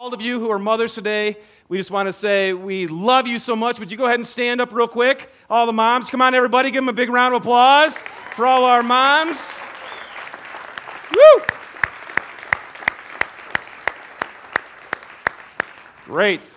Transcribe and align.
All 0.00 0.14
of 0.14 0.22
you 0.22 0.38
who 0.38 0.48
are 0.52 0.60
mothers 0.60 0.94
today, 0.94 1.36
we 1.68 1.76
just 1.76 1.90
want 1.90 2.06
to 2.06 2.12
say 2.12 2.52
we 2.52 2.86
love 2.86 3.26
you 3.26 3.36
so 3.36 3.56
much. 3.56 3.80
Would 3.80 3.90
you 3.90 3.98
go 3.98 4.04
ahead 4.04 4.14
and 4.14 4.24
stand 4.24 4.60
up 4.60 4.72
real 4.72 4.86
quick? 4.86 5.28
All 5.50 5.66
the 5.66 5.72
moms, 5.72 6.08
come 6.08 6.22
on, 6.22 6.36
everybody, 6.36 6.70
give 6.70 6.82
them 6.82 6.88
a 6.88 6.92
big 6.92 7.10
round 7.10 7.34
of 7.34 7.42
applause 7.42 8.00
for 8.36 8.46
all 8.46 8.62
our 8.62 8.84
moms. 8.84 9.60
Woo! 11.10 11.42
Great. 16.04 16.54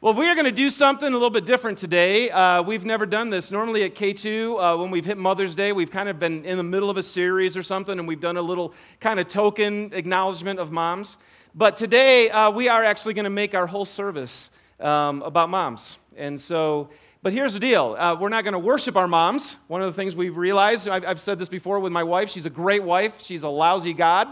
Well, 0.00 0.14
we 0.14 0.28
are 0.28 0.36
going 0.36 0.44
to 0.44 0.52
do 0.52 0.70
something 0.70 1.08
a 1.08 1.10
little 1.10 1.30
bit 1.30 1.44
different 1.44 1.78
today. 1.78 2.30
Uh, 2.30 2.62
we've 2.62 2.84
never 2.84 3.04
done 3.04 3.30
this. 3.30 3.50
Normally 3.50 3.82
at 3.82 3.96
K2, 3.96 4.74
uh, 4.74 4.78
when 4.78 4.92
we've 4.92 5.04
hit 5.04 5.18
Mother's 5.18 5.56
Day, 5.56 5.72
we've 5.72 5.90
kind 5.90 6.08
of 6.08 6.20
been 6.20 6.44
in 6.44 6.56
the 6.56 6.62
middle 6.62 6.88
of 6.88 6.96
a 6.96 7.02
series 7.02 7.56
or 7.56 7.64
something, 7.64 7.98
and 7.98 8.06
we've 8.06 8.20
done 8.20 8.36
a 8.36 8.42
little 8.42 8.72
kind 9.00 9.18
of 9.18 9.26
token 9.26 9.90
acknowledgement 9.92 10.60
of 10.60 10.70
moms. 10.70 11.18
But 11.58 11.78
today, 11.78 12.28
uh, 12.28 12.50
we 12.50 12.68
are 12.68 12.84
actually 12.84 13.14
going 13.14 13.24
to 13.24 13.30
make 13.30 13.54
our 13.54 13.66
whole 13.66 13.86
service 13.86 14.50
um, 14.78 15.22
about 15.22 15.48
moms. 15.48 15.96
And 16.14 16.38
so, 16.38 16.90
but 17.22 17.32
here's 17.32 17.54
the 17.54 17.60
deal 17.60 17.96
uh, 17.98 18.14
we're 18.14 18.28
not 18.28 18.44
going 18.44 18.52
to 18.52 18.58
worship 18.58 18.94
our 18.94 19.08
moms. 19.08 19.56
One 19.66 19.80
of 19.80 19.86
the 19.86 19.98
things 19.98 20.14
we've 20.14 20.36
realized, 20.36 20.86
I've, 20.86 21.06
I've 21.06 21.20
said 21.20 21.38
this 21.38 21.48
before 21.48 21.80
with 21.80 21.92
my 21.92 22.02
wife, 22.02 22.28
she's 22.28 22.44
a 22.44 22.50
great 22.50 22.82
wife, 22.82 23.22
she's 23.22 23.42
a 23.42 23.48
lousy 23.48 23.94
God. 23.94 24.28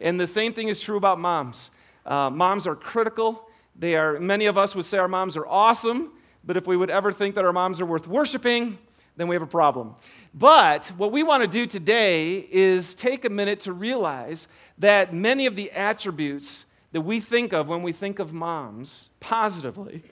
And 0.00 0.20
the 0.20 0.28
same 0.28 0.52
thing 0.52 0.68
is 0.68 0.80
true 0.80 0.96
about 0.96 1.18
moms. 1.18 1.72
Uh, 2.06 2.30
moms 2.30 2.68
are 2.68 2.76
critical. 2.76 3.48
They 3.74 3.96
are, 3.96 4.20
many 4.20 4.46
of 4.46 4.56
us 4.56 4.76
would 4.76 4.84
say 4.84 4.98
our 4.98 5.08
moms 5.08 5.36
are 5.36 5.48
awesome, 5.48 6.12
but 6.44 6.56
if 6.56 6.68
we 6.68 6.76
would 6.76 6.90
ever 6.90 7.10
think 7.10 7.34
that 7.34 7.44
our 7.44 7.52
moms 7.52 7.80
are 7.80 7.86
worth 7.86 8.06
worshiping, 8.06 8.78
then 9.16 9.26
we 9.28 9.34
have 9.34 9.42
a 9.42 9.46
problem. 9.46 9.96
But 10.32 10.86
what 10.96 11.10
we 11.10 11.22
want 11.22 11.42
to 11.42 11.48
do 11.48 11.66
today 11.66 12.46
is 12.50 12.94
take 12.94 13.24
a 13.24 13.28
minute 13.28 13.60
to 13.60 13.72
realize 13.72 14.46
that 14.80 15.14
many 15.14 15.46
of 15.46 15.56
the 15.56 15.70
attributes 15.72 16.64
that 16.92 17.02
we 17.02 17.20
think 17.20 17.52
of 17.52 17.68
when 17.68 17.82
we 17.82 17.92
think 17.92 18.18
of 18.18 18.32
moms 18.32 19.10
positively 19.20 20.02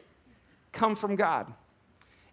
come 0.73 0.95
from 0.95 1.17
God. 1.17 1.53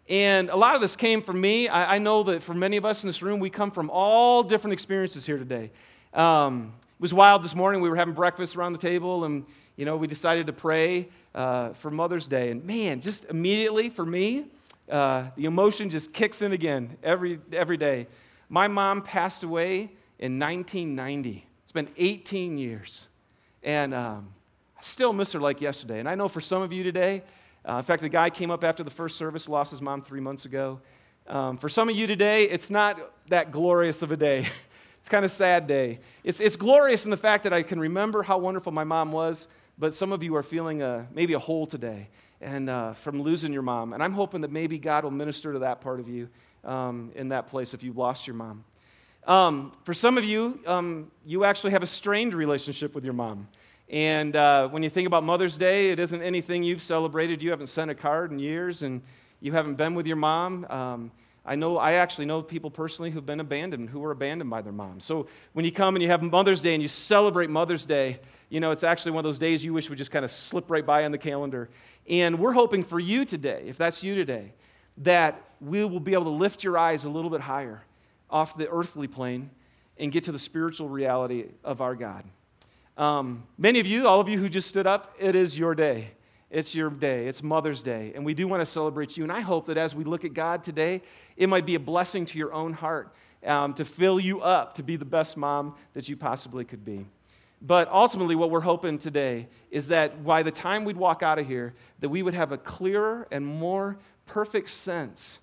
And 0.08 0.50
a 0.50 0.55
lot 0.55 0.75
of 0.75 0.81
this 0.81 0.95
came 0.95 1.23
from 1.23 1.42
me. 1.42 1.67
I, 1.67 1.95
I, 1.95 1.97
know 1.97 2.22
that 2.23 2.44
for 2.44 2.53
many 2.53 2.77
of 2.77 2.86
us 2.86 3.03
in 3.03 3.08
this 3.08 3.23
room, 3.23 3.39
we 3.39 3.50
come 3.50 3.72
from 3.72 3.89
all 3.89 4.44
different 4.44 4.73
experiences 4.73 5.25
here 5.25 5.38
today. 5.38 5.72
Um, 6.14 6.73
it 7.00 7.02
was 7.02 7.14
wild 7.14 7.42
this 7.42 7.55
morning. 7.55 7.81
We 7.81 7.89
were 7.89 7.95
having 7.95 8.14
breakfast 8.14 8.55
around 8.55 8.73
the 8.73 8.80
table, 8.80 9.25
and 9.25 9.45
you 9.77 9.86
know, 9.86 9.97
we 9.97 10.05
decided 10.05 10.45
to 10.45 10.53
pray 10.53 11.08
uh, 11.33 11.73
for 11.73 11.89
Mother's 11.89 12.27
Day. 12.27 12.52
And 12.52 12.64
man, 12.66 13.02
just 13.02 13.25
immediately 13.25 13.89
for 13.89 14.05
me, 14.05 14.45
uh, 14.92 15.30
the 15.36 15.45
emotion 15.45 15.89
just 15.89 16.14
kicks 16.14 16.44
in 16.44 16.52
again 16.52 16.97
every 17.02 17.39
every 17.52 17.77
day. 17.77 18.08
My 18.47 18.67
mom 18.67 19.02
passed 19.02 19.42
away 19.42 19.89
in 20.20 20.38
1990. 20.38 21.47
Been 21.76 21.90
18 21.98 22.58
years. 22.58 23.09
And 23.62 23.94
um, 23.94 24.30
I 24.78 24.81
still 24.81 25.12
miss 25.12 25.34
her 25.34 25.42
like 25.42 25.59
yesterday. 25.59 26.00
And 26.00 26.08
I 26.08 26.16
know 26.16 26.30
for 26.30 26.40
some 26.40 26.62
of 26.62 26.72
you 26.72 26.84
today, 26.84 27.22
uh, 27.67 27.73
in 27.73 27.84
fact, 27.84 28.02
the 28.02 28.08
guy 28.08 28.30
came 28.30 28.50
up 28.50 28.64
after 28.64 28.82
the 28.82 28.90
first 28.90 29.17
service, 29.17 29.50
lost 29.50 29.72
his 29.72 29.82
mom 29.82 30.02
three 30.02 30.22
months 30.22 30.45
ago. 30.45 30.80
Um, 31.28 31.58
for 31.58 31.67
some 31.67 31.90
of 31.90 31.95
you 31.98 32.08
today, 32.08 32.44
it's 32.44 32.70
not 32.70 33.12
that 33.28 33.52
glorious 33.52 34.02
of 34.02 34.14
a 34.14 34.16
day. 34.16 34.48
it's 35.02 35.09
kind 35.09 35.26
of 35.26 35.32
sad 35.32 35.67
day. 35.67 36.00
It's, 36.23 36.40
it's 36.40 36.56
glorious 36.56 37.04
in 37.04 37.12
the 37.12 37.17
fact 37.17 37.44
that 37.44 37.52
I 37.52 37.62
can 37.62 37.78
remember 37.78 38.23
how 38.23 38.38
wonderful 38.38 38.72
my 38.72 38.86
mom 38.86 39.12
was, 39.12 39.50
but 39.78 39.94
some 39.94 40.14
of 40.14 40.23
you 40.23 40.34
are 40.38 40.44
feeling 40.44 40.82
a, 40.82 41.06
maybe 41.14 41.34
a 41.34 41.39
hole 41.39 41.66
today 41.67 42.08
and 42.39 42.70
uh, 42.70 42.94
from 42.94 43.22
losing 43.22 43.52
your 43.52 43.64
mom. 43.64 43.92
And 43.92 44.02
I'm 44.02 44.14
hoping 44.14 44.39
that 44.42 44.52
maybe 44.52 44.78
God 44.78 45.04
will 45.04 45.12
minister 45.12 45.52
to 45.52 45.60
that 45.60 45.82
part 45.82 46.00
of 46.00 46.08
you 46.08 46.30
um, 46.64 47.12
in 47.16 47.28
that 47.30 47.48
place 47.48 47.73
if 47.73 47.84
you've 47.84 47.98
lost 47.98 48.28
your 48.28 48.38
mom. 48.38 48.64
Um, 49.28 49.72
for 49.84 49.94
some 49.95 50.20
of 50.20 50.23
you, 50.23 50.59
um, 50.68 51.12
you 51.26 51.45
actually 51.45 51.72
have 51.72 51.81
a 51.81 51.88
strained 51.88 52.36
relationship 52.36 52.94
with 52.94 53.04
your 53.04 53.16
mom. 53.16 53.48
And 53.90 54.36
uh, 54.36 54.67
when 54.67 54.84
you 54.84 54.90
think 54.90 55.08
about 55.08 55.23
Mother's 55.23 55.58
Day, 55.58 55.90
it 55.90 56.00
isn't 56.00 56.22
anything 56.22 56.62
you've 56.62 56.82
celebrated. 56.82 57.42
You 57.42 57.50
haven't 57.50 57.67
sent 57.67 57.90
a 57.90 57.95
card 57.95 58.32
in 58.32 58.38
years, 58.38 58.84
and 58.84 59.02
you 59.42 59.52
haven't 59.52 59.76
been 59.76 59.95
with 59.95 60.06
your 60.06 60.16
mom. 60.16 60.66
Um, 60.70 61.12
I 61.44 61.56
know 61.56 61.78
I 61.78 61.94
actually 61.94 62.26
know 62.26 62.44
people 62.44 62.70
personally 62.70 63.09
who've 63.09 63.26
been 63.26 63.40
abandoned, 63.40 63.89
who 63.89 63.99
were 63.99 64.11
abandoned 64.11 64.49
by 64.52 64.61
their 64.61 64.73
mom. 64.73 64.99
So 64.99 65.28
when 65.54 65.66
you 65.66 65.72
come 65.72 65.95
and 65.95 66.04
you 66.04 66.10
have 66.10 66.22
Mother's 66.22 66.61
Day 66.61 66.73
and 66.73 66.82
you 66.82 66.88
celebrate 66.88 67.49
Mother's 67.49 67.86
Day, 67.86 68.20
you 68.49 68.60
know 68.60 68.70
it's 68.70 68.83
actually 68.83 69.14
one 69.14 69.20
of 69.20 69.23
those 69.23 69.39
days 69.39 69.64
you 69.64 69.73
wish 69.73 69.89
would 69.89 69.98
just 69.98 70.11
kind 70.11 70.26
of 70.26 70.30
slip 70.30 70.70
right 70.70 70.86
by 70.86 71.04
on 71.04 71.11
the 71.11 71.17
calendar. 71.17 71.70
And 72.08 72.38
we're 72.39 72.54
hoping 72.54 72.83
for 72.83 72.99
you 72.99 73.26
today, 73.26 73.64
if 73.66 73.78
that's 73.78 74.04
you 74.04 74.16
today, 74.16 74.54
that 74.98 75.42
we 75.60 75.83
will 75.83 75.99
be 75.99 76.14
able 76.14 76.26
to 76.26 76.30
lift 76.30 76.64
your 76.64 76.78
eyes 76.78 77.05
a 77.05 77.10
little 77.10 77.32
bit 77.32 77.42
higher 77.42 77.83
off 78.36 78.58
the 78.58 78.68
earthly 78.70 79.08
plane 79.08 79.50
and 79.98 80.12
get 80.12 80.26
to 80.26 80.32
the 80.34 80.38
spiritual 80.38 80.90
reality 80.90 81.46
of 81.64 81.80
our 81.80 81.96
God. 81.96 82.26
Um, 82.98 83.44
many 83.58 83.80
of 83.80 83.88
you, 83.88 84.10
all 84.10 84.20
of 84.20 84.28
you 84.28 84.38
who 84.38 84.50
just 84.50 84.68
stood 84.68 84.86
up, 84.86 85.16
it 85.18 85.38
is 85.38 85.58
your 85.58 85.73
day. 85.73 86.10
It's 86.52 86.76
your 86.76 86.90
day. 86.90 87.28
It's 87.30 87.42
Mother's 87.42 87.82
Day. 87.82 88.12
And 88.14 88.26
we 88.26 88.34
do 88.34 88.46
want 88.46 88.60
to 88.60 88.66
celebrate 88.66 89.16
you. 89.16 89.23
And 89.23 89.32
I 89.32 89.40
hope 89.40 89.68
that 89.68 89.78
as 89.78 89.96
we 89.96 90.04
look 90.04 90.26
at 90.26 90.34
God 90.34 90.64
today, 90.64 91.02
it 91.38 91.48
might 91.48 91.66
be 91.66 91.76
a 91.76 91.80
blessing 91.80 92.26
to 92.26 92.38
your 92.38 92.52
own 92.54 92.73
heart 92.73 93.16
um, 93.46 93.73
to 93.76 93.86
fill 93.86 94.20
you 94.20 94.42
up 94.42 94.76
to 94.76 94.84
be 94.84 94.98
the 94.98 95.06
best 95.06 95.38
mom 95.38 95.73
that 95.94 96.10
you 96.10 96.17
possibly 96.17 96.66
could 96.66 96.84
be. 96.84 97.06
But 97.62 97.88
ultimately, 97.88 98.36
what 98.36 98.52
we're 98.52 98.60
hoping 98.60 98.98
today 98.98 99.48
is 99.72 99.88
that 99.88 100.26
by 100.26 100.44
the 100.44 100.52
time 100.52 100.84
we'd 100.84 100.98
walk 100.98 101.23
out 101.23 101.40
of 101.40 101.48
here, 101.48 101.73
that 102.02 102.10
we 102.10 102.22
would 102.22 102.34
have 102.34 102.52
a 102.52 102.58
clearer 102.58 103.30
and 103.32 103.46
more 103.46 103.98
perfect 104.26 104.72
sense 104.72 105.40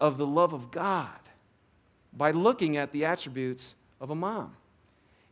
of 0.00 0.16
the 0.16 0.26
love 0.26 0.52
of 0.52 0.70
God 0.70 1.10
by 2.12 2.30
looking 2.30 2.76
at 2.76 2.92
the 2.92 3.04
attributes 3.04 3.74
of 4.00 4.10
a 4.10 4.14
mom. 4.14 4.56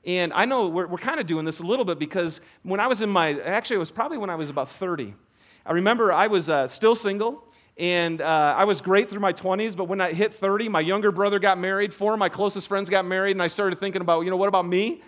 And 0.05 0.33
I 0.33 0.45
know 0.45 0.69
we're, 0.69 0.87
we're 0.87 0.99
kind 0.99 1.21
of 1.21 1.27
doing 1.27 1.45
this 1.45 1.61
a 1.61 1.65
little 1.65 1.85
bit 1.85 1.99
because 1.99 2.41
when 2.63 2.81
I 2.81 2.87
was 2.87 3.03
in 3.03 3.11
my, 3.11 3.41
actually, 3.41 3.77
it 3.77 3.81
was 3.81 3.91
probably 3.91 4.19
when 4.19 4.31
I 4.31 4.37
was 4.37 4.49
about 4.49 4.69
30. 4.69 5.15
I 5.67 5.73
remember 5.73 6.13
I 6.13 6.29
was 6.29 6.49
uh, 6.49 6.67
still 6.67 6.95
single. 6.95 7.45
And 7.79 8.21
uh, 8.21 8.55
I 8.57 8.65
was 8.65 8.81
great 8.81 9.09
through 9.09 9.21
my 9.21 9.33
20s, 9.33 9.77
but 9.77 9.85
when 9.85 10.01
I 10.01 10.13
hit 10.13 10.35
30, 10.35 10.69
my 10.69 10.81
younger 10.81 11.13
brother 11.13 11.39
got 11.39 11.59
married. 11.59 11.95
Four 11.95 12.13
of 12.13 12.19
my 12.19 12.29
closest 12.29 12.67
friends 12.67 12.91
got 12.91 13.05
married, 13.07 13.33
and 13.33 13.43
I 13.43 13.47
started 13.47 13.79
thinking 13.79 14.03
about, 14.03 14.23
you 14.23 14.31
know, 14.31 14.37
what 14.37 14.49
about 14.49 14.67
me? 14.67 15.01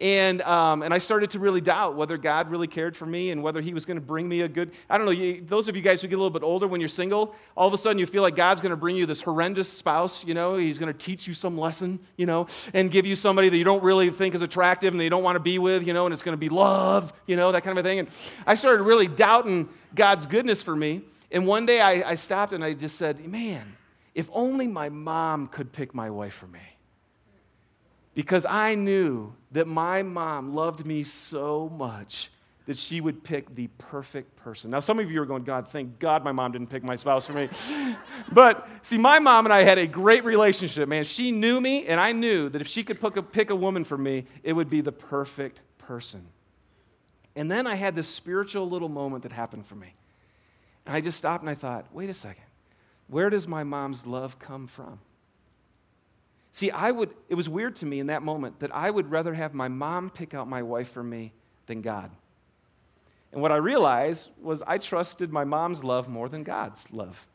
And, 0.00 0.42
um, 0.42 0.82
and 0.82 0.94
I 0.94 0.98
started 0.98 1.30
to 1.30 1.40
really 1.40 1.60
doubt 1.60 1.96
whether 1.96 2.16
God 2.16 2.50
really 2.50 2.68
cared 2.68 2.96
for 2.96 3.04
me 3.04 3.30
and 3.30 3.42
whether 3.42 3.60
He 3.60 3.74
was 3.74 3.84
going 3.84 3.96
to 3.96 4.04
bring 4.04 4.28
me 4.28 4.42
a 4.42 4.48
good. 4.48 4.70
I 4.88 4.96
don't 4.96 5.06
know, 5.06 5.12
you, 5.12 5.42
those 5.44 5.68
of 5.68 5.74
you 5.74 5.82
guys 5.82 6.00
who 6.00 6.08
get 6.08 6.14
a 6.14 6.18
little 6.18 6.30
bit 6.30 6.44
older 6.44 6.68
when 6.68 6.80
you're 6.80 6.88
single, 6.88 7.34
all 7.56 7.66
of 7.66 7.74
a 7.74 7.78
sudden 7.78 7.98
you 7.98 8.06
feel 8.06 8.22
like 8.22 8.36
God's 8.36 8.60
going 8.60 8.70
to 8.70 8.76
bring 8.76 8.94
you 8.94 9.06
this 9.06 9.20
horrendous 9.20 9.68
spouse, 9.68 10.24
you 10.24 10.34
know, 10.34 10.56
He's 10.56 10.78
going 10.78 10.92
to 10.92 10.98
teach 10.98 11.26
you 11.26 11.34
some 11.34 11.58
lesson, 11.58 11.98
you 12.16 12.26
know, 12.26 12.46
and 12.74 12.92
give 12.92 13.06
you 13.06 13.16
somebody 13.16 13.48
that 13.48 13.56
you 13.56 13.64
don't 13.64 13.82
really 13.82 14.10
think 14.10 14.34
is 14.34 14.42
attractive 14.42 14.94
and 14.94 15.00
that 15.00 15.04
you 15.04 15.10
don't 15.10 15.24
want 15.24 15.36
to 15.36 15.40
be 15.40 15.58
with, 15.58 15.84
you 15.84 15.92
know, 15.92 16.06
and 16.06 16.12
it's 16.12 16.22
going 16.22 16.36
to 16.36 16.40
be 16.40 16.48
love, 16.48 17.12
you 17.26 17.34
know, 17.34 17.50
that 17.50 17.64
kind 17.64 17.76
of 17.76 17.84
a 17.84 17.88
thing. 17.88 17.98
And 17.98 18.08
I 18.46 18.54
started 18.54 18.84
really 18.84 19.08
doubting 19.08 19.68
God's 19.94 20.26
goodness 20.26 20.62
for 20.62 20.76
me. 20.76 21.02
And 21.32 21.46
one 21.46 21.66
day 21.66 21.80
I, 21.80 22.10
I 22.10 22.14
stopped 22.14 22.52
and 22.52 22.64
I 22.64 22.72
just 22.74 22.96
said, 22.96 23.26
man, 23.26 23.76
if 24.14 24.28
only 24.32 24.68
my 24.68 24.88
mom 24.88 25.48
could 25.48 25.72
pick 25.72 25.92
my 25.92 26.08
wife 26.08 26.34
for 26.34 26.46
me 26.46 26.60
because 28.18 28.44
I 28.44 28.74
knew 28.74 29.32
that 29.52 29.68
my 29.68 30.02
mom 30.02 30.52
loved 30.52 30.84
me 30.84 31.04
so 31.04 31.68
much 31.68 32.32
that 32.66 32.76
she 32.76 33.00
would 33.00 33.22
pick 33.22 33.54
the 33.54 33.68
perfect 33.78 34.34
person. 34.34 34.72
Now, 34.72 34.80
some 34.80 34.98
of 34.98 35.08
you 35.08 35.22
are 35.22 35.24
going, 35.24 35.44
God, 35.44 35.68
thank 35.68 36.00
God 36.00 36.24
my 36.24 36.32
mom 36.32 36.50
didn't 36.50 36.68
pick 36.68 36.82
my 36.82 36.96
spouse 36.96 37.28
for 37.28 37.34
me. 37.34 37.48
but 38.32 38.66
see, 38.82 38.98
my 38.98 39.20
mom 39.20 39.46
and 39.46 39.52
I 39.52 39.62
had 39.62 39.78
a 39.78 39.86
great 39.86 40.24
relationship, 40.24 40.88
man. 40.88 41.04
She 41.04 41.30
knew 41.30 41.60
me, 41.60 41.86
and 41.86 42.00
I 42.00 42.10
knew 42.10 42.48
that 42.48 42.60
if 42.60 42.66
she 42.66 42.82
could 42.82 43.00
pick 43.00 43.16
a, 43.16 43.22
pick 43.22 43.50
a 43.50 43.54
woman 43.54 43.84
for 43.84 43.96
me, 43.96 44.26
it 44.42 44.52
would 44.52 44.68
be 44.68 44.80
the 44.80 44.90
perfect 44.90 45.60
person. 45.78 46.26
And 47.36 47.48
then 47.48 47.68
I 47.68 47.76
had 47.76 47.94
this 47.94 48.08
spiritual 48.08 48.68
little 48.68 48.88
moment 48.88 49.22
that 49.22 49.32
happened 49.32 49.64
for 49.64 49.76
me. 49.76 49.94
And 50.86 50.96
I 50.96 51.00
just 51.00 51.18
stopped 51.18 51.44
and 51.44 51.50
I 51.50 51.54
thought, 51.54 51.86
wait 51.92 52.10
a 52.10 52.14
second, 52.14 52.42
where 53.06 53.30
does 53.30 53.46
my 53.46 53.62
mom's 53.62 54.06
love 54.06 54.40
come 54.40 54.66
from? 54.66 54.98
See, 56.52 56.70
I 56.70 56.90
would, 56.90 57.10
it 57.28 57.34
was 57.34 57.48
weird 57.48 57.76
to 57.76 57.86
me 57.86 58.00
in 58.00 58.08
that 58.08 58.22
moment 58.22 58.60
that 58.60 58.74
I 58.74 58.90
would 58.90 59.10
rather 59.10 59.34
have 59.34 59.54
my 59.54 59.68
mom 59.68 60.10
pick 60.10 60.34
out 60.34 60.48
my 60.48 60.62
wife 60.62 60.90
for 60.90 61.02
me 61.02 61.32
than 61.66 61.82
God. 61.82 62.10
And 63.32 63.42
what 63.42 63.52
I 63.52 63.56
realized 63.56 64.30
was 64.40 64.62
I 64.62 64.78
trusted 64.78 65.32
my 65.32 65.44
mom's 65.44 65.84
love 65.84 66.08
more 66.08 66.28
than 66.28 66.42
God's 66.42 66.90
love. 66.92 67.26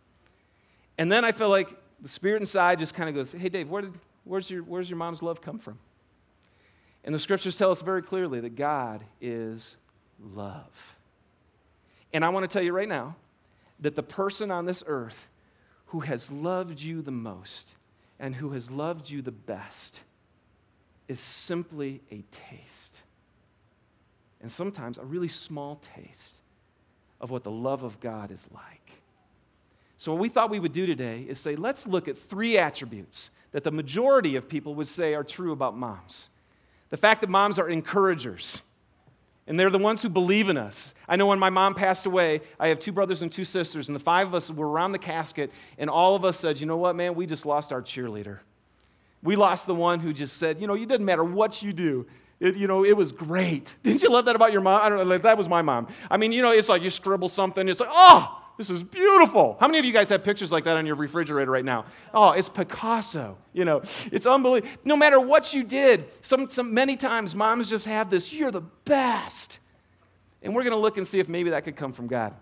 And 0.98 1.12
then 1.12 1.24
I 1.24 1.31
felt 1.31 1.51
like 1.51 1.69
the 2.01 2.10
spirit 2.10 2.42
inside 2.42 2.80
just 2.80 2.94
kind 2.94 3.07
of 3.10 3.15
goes, 3.15 3.31
Hey, 3.31 3.50
Dave, 3.50 3.69
where 3.69 3.83
did, 3.83 3.94
where's, 4.24 4.50
your, 4.50 4.63
where's 4.63 4.89
your 4.89 4.98
mom's 4.98 5.21
love 5.21 5.42
come 5.42 5.59
from? 5.59 5.77
And 7.04 7.13
the 7.13 7.19
scriptures 7.19 7.56
tell 7.56 7.71
us 7.71 7.81
very 7.81 8.01
clearly 8.01 8.39
that 8.39 8.56
God 8.56 9.04
is 9.21 9.75
love. 10.19 10.95
And 12.13 12.24
I 12.24 12.30
want 12.30 12.44
to 12.44 12.48
tell 12.48 12.63
you 12.63 12.71
right 12.71 12.88
now 12.88 13.16
that 13.80 13.95
the 13.95 14.04
person 14.04 14.51
on 14.51 14.66
this 14.66 14.83
earth 14.88 15.27
who 15.88 16.01
has 16.01 16.31
loved 16.31 16.81
you 16.81 17.01
the 17.01 17.12
most 17.12 17.75
and 18.23 18.33
who 18.33 18.51
has 18.51 18.71
loved 18.71 19.09
you 19.09 19.21
the 19.21 19.33
best 19.33 19.99
is 21.09 21.19
simply 21.19 21.99
a 22.09 22.23
taste. 22.31 23.01
And 24.39 24.49
sometimes 24.49 24.97
a 24.97 25.03
really 25.03 25.27
small 25.27 25.75
taste 25.75 26.41
of 27.19 27.31
what 27.31 27.43
the 27.43 27.51
love 27.51 27.83
of 27.83 27.99
God 27.99 28.31
is 28.31 28.47
like. 28.53 28.91
So, 29.97 30.13
what 30.13 30.21
we 30.21 30.29
thought 30.29 30.49
we 30.49 30.59
would 30.59 30.71
do 30.71 30.85
today 30.85 31.25
is 31.27 31.37
say, 31.37 31.57
let's 31.57 31.85
look 31.85 32.07
at 32.07 32.17
three 32.17 32.57
attributes 32.57 33.29
that 33.51 33.65
the 33.65 33.71
majority 33.71 34.37
of 34.37 34.47
people 34.47 34.73
would 34.75 34.87
say 34.87 35.13
are 35.15 35.25
true 35.25 35.51
about 35.51 35.75
moms. 35.77 36.29
The 36.91 36.97
fact 36.97 37.19
that 37.21 37.29
moms 37.29 37.59
are 37.59 37.67
encouragers. 37.67 38.61
And 39.45 39.60
they're 39.60 39.69
the 39.69 39.78
ones 39.78 40.01
who 40.01 40.10
believe 40.10 40.48
in 40.48 40.57
us. 40.57 40.94
I 41.07 41.18
know 41.18 41.25
when 41.25 41.40
my 41.40 41.50
mom 41.50 41.75
passed 41.75 42.06
away, 42.06 42.42
I 42.60 42.69
have 42.69 42.80
two 42.80 42.94
brothers 42.94 43.22
and 43.22 43.31
two 43.31 43.44
sisters, 43.44 43.90
and 43.90 43.95
the 43.95 44.00
five 44.00 44.28
of 44.28 44.34
us 44.34 44.50
were 44.50 44.69
around 44.69 44.94
the 44.94 45.00
casket, 45.00 45.51
and 45.78 45.90
all 45.90 46.16
of 46.16 46.24
us 46.24 46.40
said, 46.40 46.60
You 46.60 46.66
know 46.66 46.78
what, 46.78 46.95
man? 46.95 47.16
We 47.16 47.25
just 47.25 47.45
lost 47.45 47.74
our 47.74 47.81
cheerleader. 47.81 48.40
We 49.22 49.36
lost 49.36 49.68
the 49.68 49.75
one 49.75 50.00
who 50.00 50.13
just 50.13 50.38
said, 50.38 50.62
You 50.62 50.68
know, 50.68 50.75
it 50.75 50.88
doesn't 50.88 51.06
matter 51.06 51.24
what 51.24 51.62
you 51.62 51.74
do. 51.74 52.06
It, 52.40 52.56
you 52.56 52.68
know, 52.68 52.86
it 52.86 52.95
was 52.95 53.12
great. 53.12 53.75
Didn't 53.84 54.01
you 54.01 54.10
love 54.10 54.25
that 54.25 54.36
about 54.36 54.51
your 54.54 54.62
mom? 54.62 54.81
I 54.81 54.90
don't 54.90 55.07
know. 55.07 55.18
That 55.18 55.38
was 55.38 55.50
my 55.50 55.62
mom. 55.62 55.88
I 56.10 56.18
mean, 56.18 56.31
you 56.31 56.42
know, 56.42 56.51
it's 56.51 56.69
like 56.69 56.81
you 56.81 56.90
scribble 56.90 57.30
something, 57.30 57.68
it's 57.68 57.80
like, 57.80 57.90
Oh, 57.92 58.43
this 58.57 58.69
is 58.69 58.83
beautiful. 58.83 59.57
How 59.59 59.67
many 59.67 59.79
of 59.79 59.85
you 59.85 59.91
guys 59.91 60.09
have 60.09 60.23
pictures 60.23 60.51
like 60.51 60.65
that 60.65 60.77
on 60.77 60.85
your 60.85 60.95
refrigerator 60.95 61.50
right 61.50 61.65
now? 61.65 61.85
Oh, 62.13 62.31
it's 62.31 62.50
Picasso. 62.50 63.38
You 63.51 63.65
know, 63.65 63.81
it's 64.11 64.27
unbelievable. 64.27 64.71
No 64.85 64.95
matter 64.95 65.19
what 65.19 65.53
you 65.53 65.63
did, 65.63 66.05
some, 66.21 66.47
some 66.47 66.73
many 66.73 66.95
times 66.95 67.33
moms 67.33 67.69
just 67.69 67.85
have 67.85 68.11
this, 68.11 68.31
you're 68.31 68.51
the 68.51 68.61
best. 68.61 69.57
And 70.44 70.53
we're 70.53 70.61
going 70.61 70.73
to 70.73 70.79
look 70.79 70.97
and 70.97 71.07
see 71.07 71.19
if 71.19 71.27
maybe 71.27 71.50
that 71.50 71.63
could 71.63 71.75
come 71.75 71.94
from 71.94 72.07
God. 72.07 72.35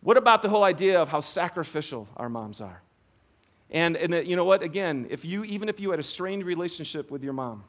What 0.00 0.16
about 0.16 0.42
the 0.42 0.48
whole 0.48 0.64
idea 0.64 1.00
of 1.00 1.08
how 1.08 1.20
sacrificial 1.20 2.08
our 2.16 2.28
moms 2.28 2.60
are? 2.60 2.82
And, 3.70 3.96
and 3.96 4.14
uh, 4.14 4.20
you 4.20 4.34
know 4.34 4.44
what? 4.44 4.62
Again, 4.62 5.06
if 5.08 5.24
you, 5.24 5.44
even 5.44 5.68
if 5.68 5.78
you 5.78 5.90
had 5.90 6.00
a 6.00 6.04
strained 6.04 6.44
relationship 6.44 7.10
with 7.12 7.22
your 7.22 7.32
mom, 7.32 7.62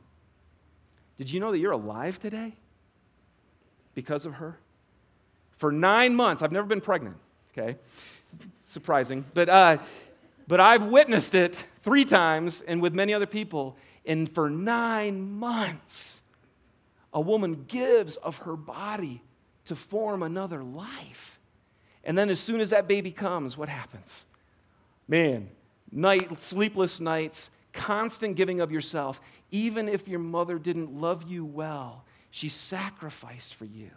did 1.18 1.32
you 1.32 1.40
know 1.40 1.52
that 1.52 1.60
you're 1.60 1.74
alive 1.74 2.20
today 2.20 2.56
because 3.94 4.26
of 4.26 4.36
her? 4.36 4.58
For 5.58 5.72
nine 5.72 6.16
months, 6.16 6.42
I've 6.42 6.54
never 6.54 6.66
been 6.66 6.82
pregnant 6.82 7.18
okay? 7.52 7.78
Surprising. 8.64 9.26
But, 9.34 9.50
uh, 9.50 9.78
but 10.48 10.60
I've 10.60 10.86
witnessed 10.86 11.36
it 11.36 11.66
three 11.84 12.06
times 12.06 12.62
and 12.62 12.82
with 12.82 12.94
many 12.94 13.14
other 13.14 13.26
people. 13.26 13.78
And 14.06 14.34
for 14.34 14.50
nine 14.50 15.32
months, 15.40 16.22
a 17.14 17.22
woman 17.22 17.66
gives 17.68 18.16
of 18.18 18.40
her 18.40 18.56
body 18.56 19.22
to 19.66 19.76
form 19.76 20.24
another 20.24 20.64
life. 20.64 21.40
And 22.04 22.18
then 22.18 22.30
as 22.30 22.40
soon 22.40 22.62
as 22.62 22.72
that 22.72 22.88
baby 22.88 23.12
comes, 23.12 23.58
what 23.58 23.70
happens? 23.70 24.26
Man, 25.08 25.50
night, 25.92 26.42
sleepless 26.42 27.00
nights, 27.00 27.50
constant 27.74 28.36
giving 28.36 28.62
of 28.62 28.72
yourself. 28.72 29.22
Even 29.52 29.90
if 29.90 30.08
your 30.08 30.20
mother 30.20 30.58
didn't 30.58 31.00
love 31.00 31.24
you 31.24 31.46
well, 31.46 32.06
she 32.32 32.50
sacrificed 32.50 33.56
for 33.56 33.66
you. 33.66 33.90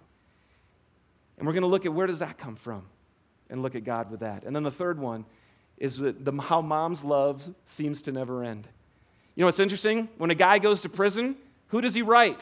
And 1.39 1.47
we're 1.47 1.53
going 1.53 1.63
to 1.63 1.69
look 1.69 1.87
at 1.87 1.93
where 1.93 2.07
does 2.07 2.21
that 2.21 2.39
come 2.39 2.57
from? 2.57 2.85
And 3.53 3.63
look 3.63 3.77
at 3.77 3.85
God 3.85 4.11
with 4.11 4.21
that. 4.21 4.43
And 4.45 4.57
then 4.57 4.65
the 4.65 4.71
third 4.71 4.99
one 4.99 5.27
is 5.77 5.99
the, 5.99 6.39
how 6.41 6.63
mom's 6.63 7.05
love 7.05 7.55
seems 7.65 8.03
to 8.03 8.13
never 8.13 8.43
end. 8.43 8.67
You 9.35 9.43
know 9.43 9.47
what's 9.47 9.61
interesting? 9.61 10.09
When 10.17 10.31
a 10.31 10.35
guy 10.35 10.59
goes 10.59 10.81
to 10.83 10.89
prison, 10.89 11.37
who 11.69 11.81
does 11.81 11.95
he 11.95 12.03
write? 12.03 12.41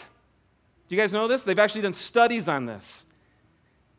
Do 0.89 0.95
you 0.95 1.01
guys 1.01 1.13
know 1.13 1.29
this? 1.29 1.43
They've 1.43 1.59
actually 1.59 1.83
done 1.83 1.93
studies 1.93 2.49
on 2.49 2.67
this. 2.67 3.05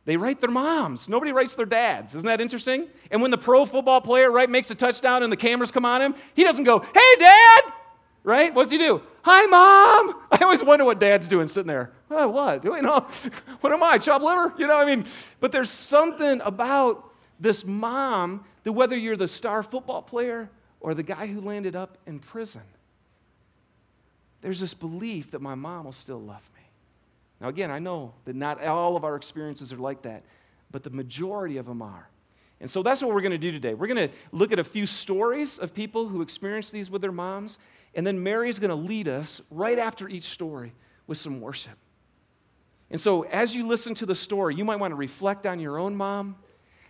They 0.05 0.17
write 0.17 0.41
their 0.41 0.49
moms. 0.49 1.07
Nobody 1.07 1.31
writes 1.31 1.53
their 1.55 1.65
dads. 1.65 2.15
Isn't 2.15 2.27
that 2.27 2.41
interesting? 2.41 2.87
And 3.11 3.21
when 3.21 3.29
the 3.29 3.37
pro 3.37 3.65
football 3.65 4.01
player, 4.01 4.31
right, 4.31 4.49
makes 4.49 4.71
a 4.71 4.75
touchdown 4.75 5.21
and 5.21 5.31
the 5.31 5.37
cameras 5.37 5.71
come 5.71 5.85
on 5.85 6.01
him, 6.01 6.15
he 6.33 6.43
doesn't 6.43 6.63
go, 6.63 6.79
hey, 6.79 7.15
dad, 7.19 7.61
right? 8.23 8.53
What's 8.53 8.71
he 8.71 8.77
do? 8.77 9.01
Hi, 9.23 9.45
mom. 9.45 10.21
I 10.31 10.43
always 10.43 10.63
wonder 10.63 10.85
what 10.85 10.99
dad's 10.99 11.27
doing 11.27 11.47
sitting 11.47 11.67
there. 11.67 11.91
Oh, 12.09 12.29
what? 12.29 12.63
You 12.63 12.81
know, 12.81 13.07
what 13.61 13.73
am 13.73 13.83
I, 13.83 13.97
chop 13.97 14.21
liver? 14.21 14.53
You 14.57 14.67
know, 14.67 14.77
I 14.77 14.85
mean, 14.85 15.05
but 15.39 15.51
there's 15.51 15.69
something 15.69 16.41
about 16.41 17.11
this 17.39 17.65
mom 17.65 18.45
that 18.63 18.73
whether 18.73 18.95
you're 18.95 19.17
the 19.17 19.27
star 19.27 19.63
football 19.63 20.01
player 20.01 20.49
or 20.79 20.93
the 20.93 21.03
guy 21.03 21.27
who 21.27 21.41
landed 21.41 21.75
up 21.75 21.97
in 22.05 22.19
prison, 22.19 22.61
there's 24.41 24.59
this 24.59 24.73
belief 24.73 25.31
that 25.31 25.41
my 25.41 25.55
mom 25.55 25.85
will 25.85 25.91
still 25.91 26.19
love 26.19 26.47
me. 26.55 26.61
Now, 27.39 27.47
again, 27.47 27.71
I 27.71 27.79
know 27.79 28.13
that 28.25 28.35
not 28.35 28.63
all 28.63 28.95
of 28.95 29.03
our 29.03 29.15
experiences 29.15 29.71
are 29.73 29.77
like 29.77 30.03
that, 30.03 30.23
but 30.71 30.83
the 30.83 30.89
majority 30.89 31.57
of 31.57 31.65
them 31.65 31.81
are. 31.81 32.07
And 32.59 32.69
so 32.69 32.83
that's 32.83 33.01
what 33.01 33.11
we're 33.13 33.21
going 33.21 33.31
to 33.31 33.39
do 33.39 33.51
today. 33.51 33.73
We're 33.73 33.87
going 33.87 34.09
to 34.09 34.15
look 34.31 34.51
at 34.51 34.59
a 34.59 34.63
few 34.63 34.85
stories 34.85 35.57
of 35.57 35.73
people 35.73 36.07
who 36.07 36.21
experienced 36.21 36.71
these 36.71 36.91
with 36.91 37.01
their 37.01 37.11
moms, 37.11 37.57
and 37.93 38.05
then 38.05 38.23
Mary's 38.23 38.59
going 38.59 38.69
to 38.69 38.75
lead 38.75 39.07
us 39.07 39.41
right 39.49 39.77
after 39.77 40.07
each 40.07 40.25
story 40.25 40.73
with 41.07 41.17
some 41.17 41.41
worship. 41.41 41.77
And 42.89 42.99
so, 42.99 43.23
as 43.23 43.55
you 43.55 43.67
listen 43.67 43.93
to 43.95 44.05
the 44.05 44.15
story, 44.15 44.55
you 44.55 44.65
might 44.65 44.77
want 44.77 44.91
to 44.91 44.95
reflect 44.95 45.45
on 45.45 45.59
your 45.59 45.77
own 45.77 45.95
mom, 45.95 46.35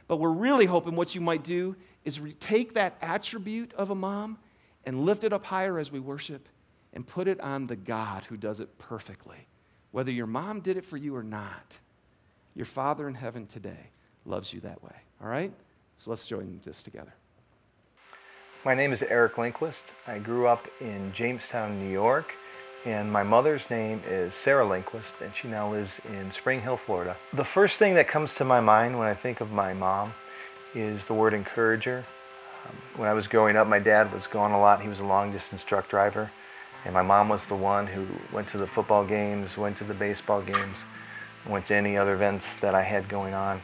but 0.07 0.17
we're 0.17 0.31
really 0.31 0.65
hoping 0.65 0.95
what 0.95 1.13
you 1.13 1.21
might 1.21 1.43
do 1.43 1.75
is 2.03 2.19
re- 2.19 2.33
take 2.33 2.73
that 2.73 2.97
attribute 3.01 3.73
of 3.73 3.91
a 3.91 3.95
mom 3.95 4.39
and 4.83 5.05
lift 5.05 5.23
it 5.23 5.31
up 5.31 5.45
higher 5.45 5.77
as 5.77 5.91
we 5.91 5.99
worship 5.99 6.49
and 6.93 7.05
put 7.05 7.27
it 7.27 7.39
on 7.39 7.67
the 7.67 7.75
God 7.75 8.23
who 8.23 8.37
does 8.37 8.59
it 8.59 8.77
perfectly. 8.77 9.47
Whether 9.91 10.11
your 10.11 10.27
mom 10.27 10.61
did 10.61 10.77
it 10.77 10.83
for 10.83 10.97
you 10.97 11.15
or 11.15 11.23
not, 11.23 11.79
your 12.55 12.65
Father 12.65 13.07
in 13.07 13.13
heaven 13.13 13.45
today 13.45 13.89
loves 14.25 14.51
you 14.53 14.59
that 14.61 14.83
way. 14.83 14.95
All 15.21 15.27
right? 15.27 15.53
So 15.95 16.09
let's 16.09 16.25
join 16.25 16.59
this 16.63 16.81
together. 16.81 17.13
My 18.63 18.75
name 18.75 18.93
is 18.93 19.01
Eric 19.01 19.39
Lindquist. 19.39 19.81
I 20.05 20.19
grew 20.19 20.47
up 20.47 20.67
in 20.79 21.13
Jamestown, 21.13 21.79
New 21.79 21.91
York, 21.91 22.35
and 22.85 23.11
my 23.11 23.23
mother's 23.23 23.67
name 23.71 24.03
is 24.07 24.33
Sarah 24.43 24.67
Lindquist, 24.67 25.09
and 25.19 25.31
she 25.35 25.47
now 25.47 25.71
lives 25.71 25.89
in 26.05 26.31
Spring 26.31 26.61
Hill, 26.61 26.77
Florida. 26.77 27.17
The 27.33 27.43
first 27.43 27.77
thing 27.77 27.95
that 27.95 28.07
comes 28.07 28.31
to 28.33 28.45
my 28.45 28.59
mind 28.59 28.99
when 28.99 29.07
I 29.07 29.15
think 29.15 29.41
of 29.41 29.49
my 29.49 29.73
mom 29.73 30.13
is 30.75 31.03
the 31.07 31.15
word 31.15 31.33
encourager. 31.33 32.05
Um, 32.67 32.77
when 32.97 33.09
I 33.09 33.13
was 33.13 33.25
growing 33.25 33.57
up, 33.57 33.65
my 33.65 33.79
dad 33.79 34.13
was 34.13 34.27
gone 34.27 34.51
a 34.51 34.59
lot. 34.59 34.79
He 34.79 34.87
was 34.87 34.99
a 34.99 35.05
long 35.05 35.31
distance 35.31 35.63
truck 35.63 35.89
driver, 35.89 36.29
and 36.85 36.93
my 36.93 37.01
mom 37.01 37.29
was 37.29 37.43
the 37.47 37.55
one 37.55 37.87
who 37.87 38.05
went 38.31 38.47
to 38.49 38.59
the 38.59 38.67
football 38.67 39.03
games, 39.03 39.57
went 39.57 39.77
to 39.77 39.85
the 39.85 39.95
baseball 39.95 40.43
games, 40.43 40.77
went 41.49 41.65
to 41.65 41.73
any 41.73 41.97
other 41.97 42.13
events 42.13 42.45
that 42.61 42.75
I 42.75 42.83
had 42.83 43.09
going 43.09 43.33
on. 43.33 43.59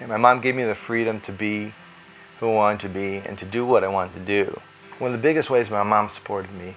And 0.00 0.08
my 0.08 0.16
mom 0.16 0.40
gave 0.40 0.56
me 0.56 0.64
the 0.64 0.74
freedom 0.74 1.20
to 1.20 1.30
be 1.30 1.72
who 2.40 2.50
I 2.50 2.54
wanted 2.54 2.80
to 2.80 2.88
be 2.88 3.16
and 3.18 3.38
to 3.38 3.44
do 3.44 3.66
what 3.66 3.84
I 3.84 3.88
wanted 3.88 4.14
to 4.14 4.24
do. 4.24 4.60
One 4.98 5.14
of 5.14 5.20
the 5.20 5.22
biggest 5.22 5.50
ways 5.50 5.68
my 5.68 5.82
mom 5.82 6.08
supported 6.08 6.50
me 6.52 6.74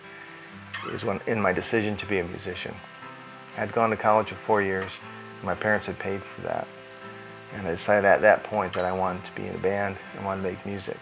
is 0.92 1.04
when 1.04 1.21
in 1.25 1.42
my 1.42 1.54
decision 1.54 1.95
to 1.98 2.06
be 2.06 2.19
a 2.19 2.24
musician. 2.24 2.75
I 3.56 3.62
had 3.62 3.71
gone 3.74 3.89
to 3.89 3.95
college 3.98 4.27
for 4.27 4.38
four 4.45 4.62
years. 4.62 4.92
my 5.42 5.56
parents 5.56 5.88
had 5.88 5.98
paid 6.00 6.21
for 6.36 6.42
that. 6.44 6.68
And 7.54 7.68
I 7.68 7.71
decided 7.71 8.06
at 8.06 8.21
that 8.21 8.44
point 8.44 8.74
that 8.74 8.83
I 8.83 8.92
wanted 8.92 9.25
to 9.25 9.31
be 9.36 9.48
in 9.48 9.56
a 9.56 9.60
band 9.60 9.98
and 10.15 10.25
wanted 10.25 10.42
to 10.42 10.50
make 10.50 10.65
music. 10.65 11.00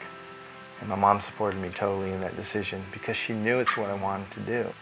And 0.80 0.90
my 0.90 0.96
mom 0.96 1.22
supported 1.22 1.60
me 1.60 1.70
totally 1.70 2.12
in 2.12 2.22
that 2.22 2.36
decision 2.36 2.84
because 2.92 3.16
she 3.16 3.34
knew 3.34 3.60
it's 3.60 3.76
what 3.78 3.90
I 3.90 3.94
wanted 3.94 4.32
to 4.32 4.40
do. 4.42 4.74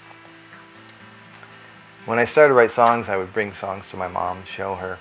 When 2.05 2.19
I 2.19 2.25
started 2.25 2.49
to 2.49 2.53
write 2.55 2.71
songs, 2.71 3.07
I 3.07 3.17
would 3.17 3.33
bring 3.33 3.53
songs 3.53 3.85
to 3.91 3.97
my 3.97 4.07
mom, 4.07 4.43
show 4.45 4.75
her. 4.75 4.97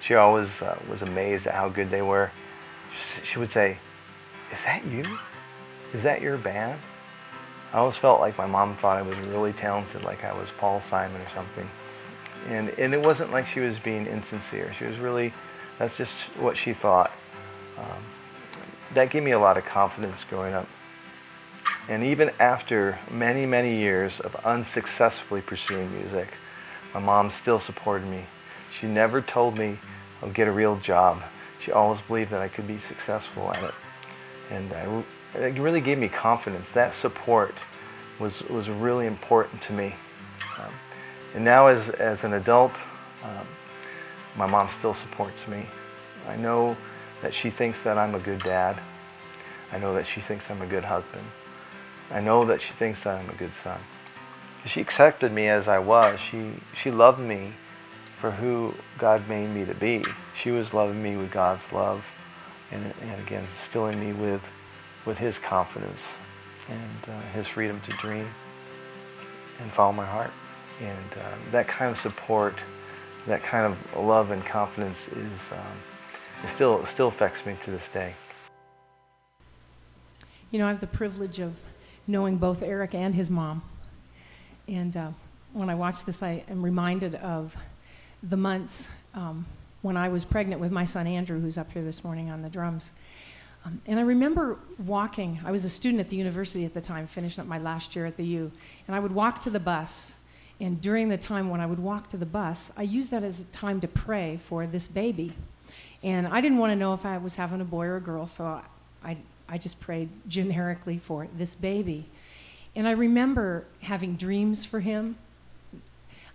She 0.00 0.14
always 0.14 0.48
uh, 0.62 0.78
was 0.88 1.02
amazed 1.02 1.46
at 1.46 1.54
how 1.54 1.68
good 1.68 1.90
they 1.90 2.02
were. 2.02 2.30
She 3.24 3.38
would 3.38 3.52
say, 3.52 3.78
is 4.52 4.62
that 4.64 4.84
you? 4.86 5.04
Is 5.92 6.02
that 6.02 6.20
your 6.20 6.36
band? 6.38 6.80
I 7.72 7.78
always 7.78 7.96
felt 7.96 8.20
like 8.20 8.36
my 8.36 8.46
mom 8.46 8.76
thought 8.78 8.96
I 8.96 9.02
was 9.02 9.16
really 9.28 9.52
talented, 9.52 10.02
like 10.02 10.24
I 10.24 10.32
was 10.32 10.48
Paul 10.58 10.82
Simon 10.90 11.20
or 11.20 11.28
something. 11.34 11.68
And, 12.48 12.70
and 12.70 12.94
it 12.94 13.00
wasn't 13.00 13.30
like 13.30 13.46
she 13.46 13.60
was 13.60 13.78
being 13.78 14.06
insincere. 14.06 14.74
She 14.78 14.86
was 14.86 14.98
really, 14.98 15.32
that's 15.78 15.96
just 15.96 16.14
what 16.38 16.56
she 16.56 16.74
thought. 16.74 17.12
Um, 17.78 18.02
that 18.94 19.10
gave 19.10 19.22
me 19.22 19.32
a 19.32 19.38
lot 19.38 19.56
of 19.56 19.64
confidence 19.64 20.18
growing 20.28 20.52
up. 20.52 20.66
And 21.88 22.02
even 22.02 22.30
after 22.40 22.98
many, 23.10 23.46
many 23.46 23.76
years 23.76 24.18
of 24.20 24.34
unsuccessfully 24.44 25.40
pursuing 25.40 25.92
music, 25.92 26.28
my 26.92 27.00
mom 27.00 27.30
still 27.30 27.58
supported 27.58 28.08
me. 28.08 28.24
She 28.80 28.86
never 28.86 29.20
told 29.20 29.58
me, 29.58 29.78
I'll 30.22 30.32
get 30.32 30.48
a 30.48 30.52
real 30.52 30.76
job. 30.80 31.22
She 31.64 31.70
always 31.70 32.00
believed 32.02 32.30
that 32.32 32.40
I 32.40 32.48
could 32.48 32.66
be 32.66 32.80
successful 32.80 33.52
at 33.52 33.62
it 33.62 33.74
and 34.50 34.72
I, 34.72 35.04
it 35.38 35.58
really 35.58 35.80
gave 35.80 35.98
me 35.98 36.08
confidence. 36.08 36.68
That 36.74 36.94
support 36.94 37.54
was 38.18 38.40
was 38.42 38.68
really 38.68 39.06
important 39.06 39.62
to 39.62 39.72
me. 39.72 39.94
Um, 40.58 40.72
and 41.34 41.44
now, 41.44 41.68
as 41.68 41.88
as 41.90 42.24
an 42.24 42.34
adult, 42.34 42.72
um, 43.22 43.46
my 44.36 44.46
mom 44.46 44.68
still 44.78 44.94
supports 44.94 45.46
me. 45.48 45.66
I 46.28 46.36
know 46.36 46.76
that 47.22 47.32
she 47.32 47.50
thinks 47.50 47.78
that 47.84 47.96
I'm 47.96 48.14
a 48.14 48.20
good 48.20 48.42
dad. 48.42 48.80
I 49.72 49.78
know 49.78 49.94
that 49.94 50.06
she 50.06 50.20
thinks 50.20 50.50
I'm 50.50 50.62
a 50.62 50.66
good 50.66 50.84
husband. 50.84 51.26
I 52.10 52.20
know 52.20 52.44
that 52.46 52.60
she 52.60 52.72
thinks 52.78 53.02
that 53.04 53.20
I'm 53.20 53.30
a 53.30 53.34
good 53.34 53.52
son. 53.62 53.78
She 54.66 54.80
accepted 54.80 55.32
me 55.32 55.48
as 55.48 55.68
I 55.68 55.78
was. 55.78 56.18
She 56.30 56.54
she 56.82 56.90
loved 56.90 57.20
me 57.20 57.52
for 58.20 58.32
who 58.32 58.74
God 58.98 59.28
made 59.28 59.48
me 59.48 59.64
to 59.64 59.74
be. 59.74 60.04
She 60.42 60.50
was 60.50 60.74
loving 60.74 61.02
me 61.02 61.16
with 61.16 61.30
God's 61.30 61.62
love 61.72 62.04
and, 62.72 62.94
and 63.02 63.20
again, 63.20 63.46
instilling 63.60 63.98
me 63.98 64.12
with, 64.12 64.42
with 65.06 65.18
his 65.18 65.38
confidence 65.38 66.00
and 66.68 67.14
uh, 67.14 67.20
his 67.32 67.46
freedom 67.46 67.80
to 67.82 67.90
dream 67.96 68.28
and 69.60 69.72
follow 69.72 69.92
my 69.92 70.06
heart. 70.06 70.30
And 70.80 71.12
uh, 71.12 71.34
that 71.52 71.68
kind 71.68 71.90
of 71.90 71.98
support, 72.00 72.54
that 73.26 73.42
kind 73.42 73.66
of 73.66 74.04
love 74.04 74.30
and 74.30 74.44
confidence 74.44 74.98
is 75.12 75.40
um, 75.52 76.48
still 76.54 76.86
still 76.86 77.08
affects 77.08 77.44
me 77.44 77.56
to 77.64 77.70
this 77.70 77.82
day. 77.92 78.14
You 80.50 80.58
know, 80.58 80.66
I 80.66 80.68
have 80.68 80.80
the 80.80 80.86
privilege 80.86 81.38
of 81.38 81.56
knowing 82.06 82.36
both 82.36 82.62
Eric 82.62 82.94
and 82.94 83.14
his 83.14 83.30
mom. 83.30 83.62
And 84.66 84.96
uh, 84.96 85.10
when 85.52 85.68
I 85.68 85.74
watch 85.74 86.04
this, 86.04 86.22
I 86.22 86.44
am 86.48 86.62
reminded 86.62 87.14
of 87.16 87.56
the 88.22 88.36
months 88.36 88.88
um, 89.14 89.46
when 89.82 89.96
I 89.96 90.08
was 90.08 90.24
pregnant 90.24 90.60
with 90.60 90.72
my 90.72 90.84
son 90.84 91.06
Andrew, 91.06 91.40
who's 91.40 91.58
up 91.58 91.72
here 91.72 91.82
this 91.82 92.04
morning 92.04 92.30
on 92.30 92.42
the 92.42 92.48
drums. 92.48 92.92
Um, 93.64 93.80
and 93.86 93.98
I 93.98 94.02
remember 94.02 94.58
walking, 94.78 95.38
I 95.44 95.50
was 95.50 95.64
a 95.64 95.70
student 95.70 96.00
at 96.00 96.08
the 96.08 96.16
university 96.16 96.64
at 96.64 96.74
the 96.74 96.80
time, 96.80 97.06
finishing 97.06 97.42
up 97.42 97.46
my 97.46 97.58
last 97.58 97.94
year 97.94 98.06
at 98.06 98.16
the 98.16 98.24
U, 98.24 98.50
and 98.86 98.96
I 98.96 99.00
would 99.00 99.12
walk 99.12 99.42
to 99.42 99.50
the 99.50 99.60
bus. 99.60 100.14
And 100.60 100.80
during 100.80 101.08
the 101.08 101.18
time 101.18 101.48
when 101.48 101.60
I 101.60 101.66
would 101.66 101.78
walk 101.78 102.10
to 102.10 102.16
the 102.16 102.26
bus, 102.26 102.70
I 102.76 102.82
used 102.82 103.10
that 103.10 103.22
as 103.22 103.40
a 103.40 103.44
time 103.46 103.80
to 103.80 103.88
pray 103.88 104.36
for 104.36 104.66
this 104.66 104.88
baby. 104.88 105.32
And 106.02 106.26
I 106.26 106.40
didn't 106.40 106.58
want 106.58 106.72
to 106.72 106.76
know 106.76 106.94
if 106.94 107.04
I 107.04 107.18
was 107.18 107.36
having 107.36 107.60
a 107.60 107.64
boy 107.64 107.86
or 107.86 107.96
a 107.96 108.00
girl, 108.00 108.26
so 108.26 108.62
I, 109.02 109.16
I 109.48 109.58
just 109.58 109.80
prayed 109.80 110.08
generically 110.28 110.98
for 110.98 111.26
this 111.36 111.54
baby. 111.54 112.06
And 112.76 112.86
I 112.86 112.92
remember 112.92 113.64
having 113.80 114.16
dreams 114.16 114.64
for 114.64 114.80
him. 114.80 115.16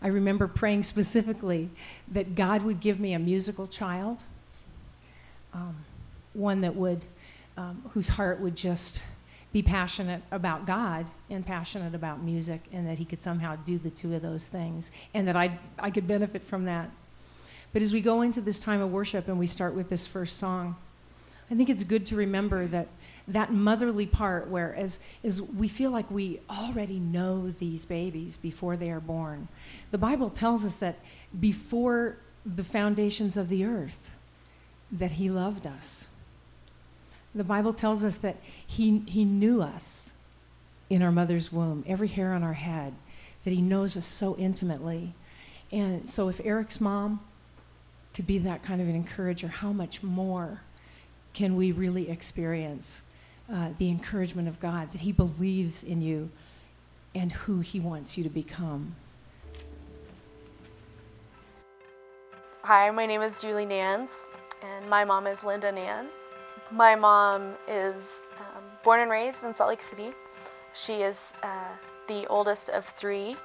I 0.02 0.08
remember 0.08 0.48
praying 0.48 0.84
specifically 0.84 1.70
that 2.10 2.36
God 2.36 2.64
would 2.64 2.80
give 2.80 3.00
me 3.00 3.14
a 3.14 3.20
musical 3.20 3.68
child, 3.68 4.24
um, 5.54 5.76
one 6.34 6.62
that 6.62 6.76
would, 6.76 7.02
um, 7.58 7.84
whose 7.92 8.10
heart 8.10 8.40
would 8.40 8.56
just 8.56 9.02
be 9.54 9.62
passionate 9.62 10.22
about 10.32 10.68
God 10.68 11.08
and 11.30 11.46
passionate 11.46 11.96
about 11.96 12.22
music, 12.22 12.62
and 12.74 12.86
that 12.88 12.98
he 12.98 13.06
could 13.06 13.22
somehow 13.22 13.56
do 13.64 13.78
the 13.78 13.90
two 13.90 14.14
of 14.14 14.22
those 14.22 14.48
things, 14.48 14.92
and 15.14 15.28
that 15.28 15.38
I, 15.38 15.58
I 15.80 15.92
could 15.92 16.08
benefit 16.08 16.44
from 16.44 16.66
that. 16.66 16.90
But 17.72 17.82
as 17.82 17.94
we 17.94 18.02
go 18.02 18.22
into 18.22 18.42
this 18.42 18.60
time 18.60 18.82
of 18.82 18.92
worship 18.92 19.28
and 19.28 19.40
we 19.40 19.48
start 19.48 19.74
with 19.74 19.90
this 19.90 20.08
first 20.08 20.38
song, 20.38 20.76
I 21.50 21.56
think 21.56 21.70
it's 21.70 21.84
good 21.84 22.06
to 22.08 22.16
remember 22.16 22.68
that 22.68 22.88
that 23.28 23.52
motherly 23.52 24.06
part 24.06 24.48
where 24.50 24.76
as, 24.76 25.00
as 25.24 25.42
we 25.42 25.68
feel 25.68 25.92
like 25.92 26.10
we 26.12 26.40
already 26.50 27.00
know 27.00 27.50
these 27.50 27.86
babies 27.86 28.38
before 28.38 28.78
they 28.78 28.92
are 28.92 29.00
born. 29.00 29.48
The 29.92 29.98
Bible 29.98 30.30
tells 30.30 30.64
us 30.64 30.76
that 30.76 31.00
before 31.40 32.18
the 32.46 32.64
foundations 32.64 33.36
of 33.36 33.50
the 33.50 33.66
earth, 33.66 34.12
that 34.92 35.14
he 35.14 35.30
loved 35.30 35.66
us. 35.66 36.08
The 37.34 37.44
Bible 37.44 37.74
tells 37.74 38.04
us 38.04 38.18
that 38.18 38.38
he, 38.66 39.02
he 39.08 39.26
knew 39.26 39.62
us 39.62 40.14
in 40.90 41.02
our 41.02 41.12
mother's 41.12 41.52
womb, 41.52 41.84
every 41.88 42.08
hair 42.08 42.34
on 42.34 42.44
our 42.44 42.54
head, 42.54 42.94
that 43.44 43.52
he 43.52 43.62
knows 43.62 43.98
us 43.98 44.06
so 44.06 44.38
intimately. 44.38 45.14
And 45.72 46.08
so 46.08 46.30
if 46.30 46.40
Eric's 46.44 46.80
mom 46.80 47.22
could 48.14 48.28
be 48.28 48.38
that 48.38 48.62
kind 48.62 48.80
of 48.80 48.88
an 48.88 48.96
encourager, 48.96 49.48
how 49.48 49.74
much 49.74 50.04
more 50.04 50.62
can 51.36 51.58
we 51.58 51.74
really 51.74 52.10
experience 52.10 53.04
uh, 53.54 53.68
the 53.78 53.90
encouragement 53.90 54.48
of 54.48 54.58
God 54.62 54.92
that 54.94 55.02
He 55.02 55.12
believes 55.12 55.84
in 55.84 56.02
you 56.02 56.30
and 57.14 57.32
who 57.32 57.60
He 57.60 57.78
wants 57.80 58.18
you 58.18 58.24
to 58.24 58.30
become? 58.30 58.96
Hi, 62.64 62.90
my 62.90 63.06
name 63.06 63.22
is 63.22 63.40
Julie 63.42 63.66
Nans, 63.66 64.10
and 64.64 64.90
my 64.90 65.04
mom 65.04 65.28
is 65.28 65.44
Linda 65.44 65.72
Nans. 65.74 66.10
My 66.72 66.96
mom 66.96 67.56
is 67.68 68.02
um, 68.40 68.64
born 68.84 69.02
and 69.02 69.12
raised 69.12 69.44
in 69.44 69.54
Salt 69.54 69.70
Lake 69.70 69.84
City. 69.88 70.12
She 70.74 71.02
is 71.02 71.34
uh, 71.44 71.68
the 72.08 72.26
oldest 72.28 72.70
of 72.70 72.86
three. 72.86 73.36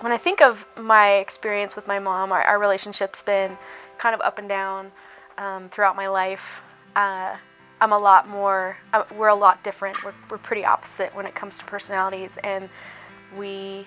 When 0.00 0.12
I 0.12 0.18
think 0.18 0.42
of 0.42 0.66
my 0.76 1.14
experience 1.14 1.74
with 1.74 1.86
my 1.86 1.98
mom, 1.98 2.30
our, 2.30 2.42
our 2.42 2.58
relationship's 2.58 3.22
been 3.22 3.56
kind 3.96 4.14
of 4.14 4.20
up 4.20 4.38
and 4.38 4.48
down 4.50 4.92
um, 5.38 5.70
throughout 5.70 5.96
my 5.96 6.08
life. 6.08 6.42
Uh, 6.98 7.36
I'm 7.80 7.92
a 7.92 7.98
lot 7.98 8.28
more, 8.28 8.76
uh, 8.92 9.04
we're 9.16 9.28
a 9.28 9.34
lot 9.34 9.62
different. 9.62 10.02
We're, 10.04 10.14
we're 10.28 10.38
pretty 10.38 10.64
opposite 10.64 11.14
when 11.14 11.26
it 11.26 11.34
comes 11.36 11.56
to 11.58 11.64
personalities, 11.64 12.36
and 12.42 12.68
we, 13.36 13.86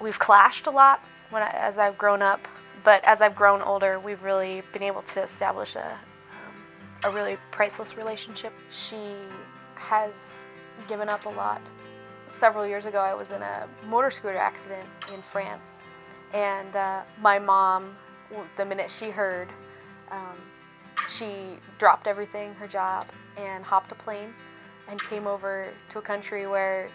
we've 0.00 0.18
clashed 0.18 0.66
a 0.66 0.70
lot 0.70 1.00
when 1.30 1.44
I, 1.44 1.50
as 1.50 1.78
I've 1.78 1.96
grown 1.96 2.20
up. 2.20 2.48
But 2.82 3.04
as 3.04 3.22
I've 3.22 3.36
grown 3.36 3.62
older, 3.62 4.00
we've 4.00 4.20
really 4.24 4.64
been 4.72 4.82
able 4.82 5.02
to 5.02 5.22
establish 5.22 5.76
a, 5.76 5.92
um, 5.92 6.56
a 7.04 7.14
really 7.14 7.36
priceless 7.52 7.96
relationship. 7.96 8.52
She 8.68 9.14
has 9.76 10.48
given 10.88 11.08
up 11.08 11.24
a 11.26 11.30
lot. 11.30 11.62
Several 12.30 12.66
years 12.66 12.84
ago, 12.84 12.98
I 12.98 13.14
was 13.14 13.30
in 13.30 13.42
a 13.42 13.68
motor 13.86 14.10
scooter 14.10 14.38
accident 14.38 14.88
in 15.14 15.22
France, 15.22 15.78
and 16.34 16.74
uh, 16.74 17.02
my 17.20 17.38
mom 17.38 17.94
the 18.56 18.64
minute 18.64 18.90
she 18.90 19.08
heard, 19.08 19.48
um, 20.10 20.36
she 21.08 21.58
dropped 21.78 22.06
everything, 22.06 22.54
her 22.54 22.68
job, 22.68 23.06
and 23.36 23.64
hopped 23.64 23.92
a 23.92 23.94
plane 23.94 24.34
and 24.88 25.00
came 25.02 25.26
over 25.26 25.68
to 25.90 25.98
a 25.98 26.02
country 26.02 26.46
where 26.46 26.90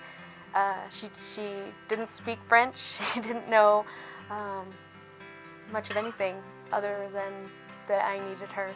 uh, 0.55 0.77
she, 0.91 1.09
she 1.33 1.49
didn't 1.87 2.11
speak 2.11 2.39
French. 2.47 2.99
She 3.13 3.21
didn't 3.21 3.49
know 3.49 3.85
um, 4.29 4.67
much 5.71 5.89
of 5.89 5.97
anything 5.97 6.35
other 6.71 7.09
than 7.13 7.49
that 7.87 8.05
I 8.05 8.19
needed 8.29 8.49
her. 8.49 8.73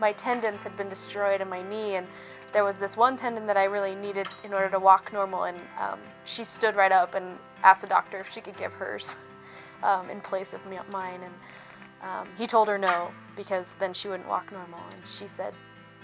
My 0.00 0.12
tendons 0.12 0.62
had 0.62 0.76
been 0.76 0.88
destroyed 0.88 1.40
in 1.40 1.48
my 1.48 1.62
knee, 1.62 1.96
and 1.96 2.06
there 2.52 2.64
was 2.64 2.76
this 2.76 2.96
one 2.96 3.16
tendon 3.16 3.46
that 3.46 3.56
I 3.56 3.64
really 3.64 3.94
needed 3.94 4.28
in 4.44 4.52
order 4.54 4.70
to 4.70 4.78
walk 4.78 5.12
normal. 5.12 5.44
And 5.44 5.58
um, 5.80 5.98
she 6.24 6.44
stood 6.44 6.76
right 6.76 6.92
up 6.92 7.14
and 7.14 7.38
asked 7.62 7.82
the 7.82 7.86
doctor 7.86 8.18
if 8.20 8.30
she 8.30 8.40
could 8.40 8.56
give 8.56 8.72
hers 8.72 9.16
um, 9.82 10.10
in 10.10 10.20
place 10.20 10.52
of 10.52 10.60
mine. 10.90 11.20
And 11.22 11.34
um, 12.02 12.28
he 12.36 12.46
told 12.46 12.68
her 12.68 12.78
no 12.78 13.10
because 13.36 13.74
then 13.78 13.92
she 13.92 14.08
wouldn't 14.08 14.28
walk 14.28 14.50
normal, 14.52 14.80
and 14.92 15.06
she 15.06 15.28
said 15.28 15.54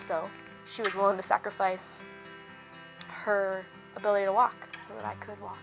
so. 0.01 0.29
She 0.67 0.83
was 0.83 0.95
willing 0.95 1.17
to 1.17 1.23
sacrifice 1.23 2.01
her 3.09 3.65
ability 3.97 4.25
to 4.25 4.33
walk 4.33 4.55
so 4.87 4.95
that 4.95 5.05
I 5.05 5.15
could 5.15 5.41
walk, 5.41 5.59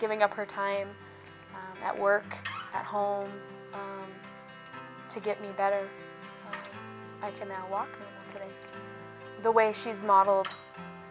giving 0.00 0.22
up 0.22 0.32
her 0.34 0.46
time 0.46 0.88
um, 1.54 1.82
at 1.82 1.98
work, 1.98 2.36
at 2.74 2.84
home, 2.84 3.30
um, 3.74 4.06
to 5.08 5.20
get 5.20 5.40
me 5.42 5.48
better. 5.56 5.88
Um, 6.52 6.58
I 7.22 7.30
can 7.32 7.48
now 7.48 7.66
walk 7.70 7.88
normal 7.90 8.32
today. 8.32 8.52
The 9.42 9.50
way 9.50 9.72
she's 9.72 10.02
modeled 10.02 10.48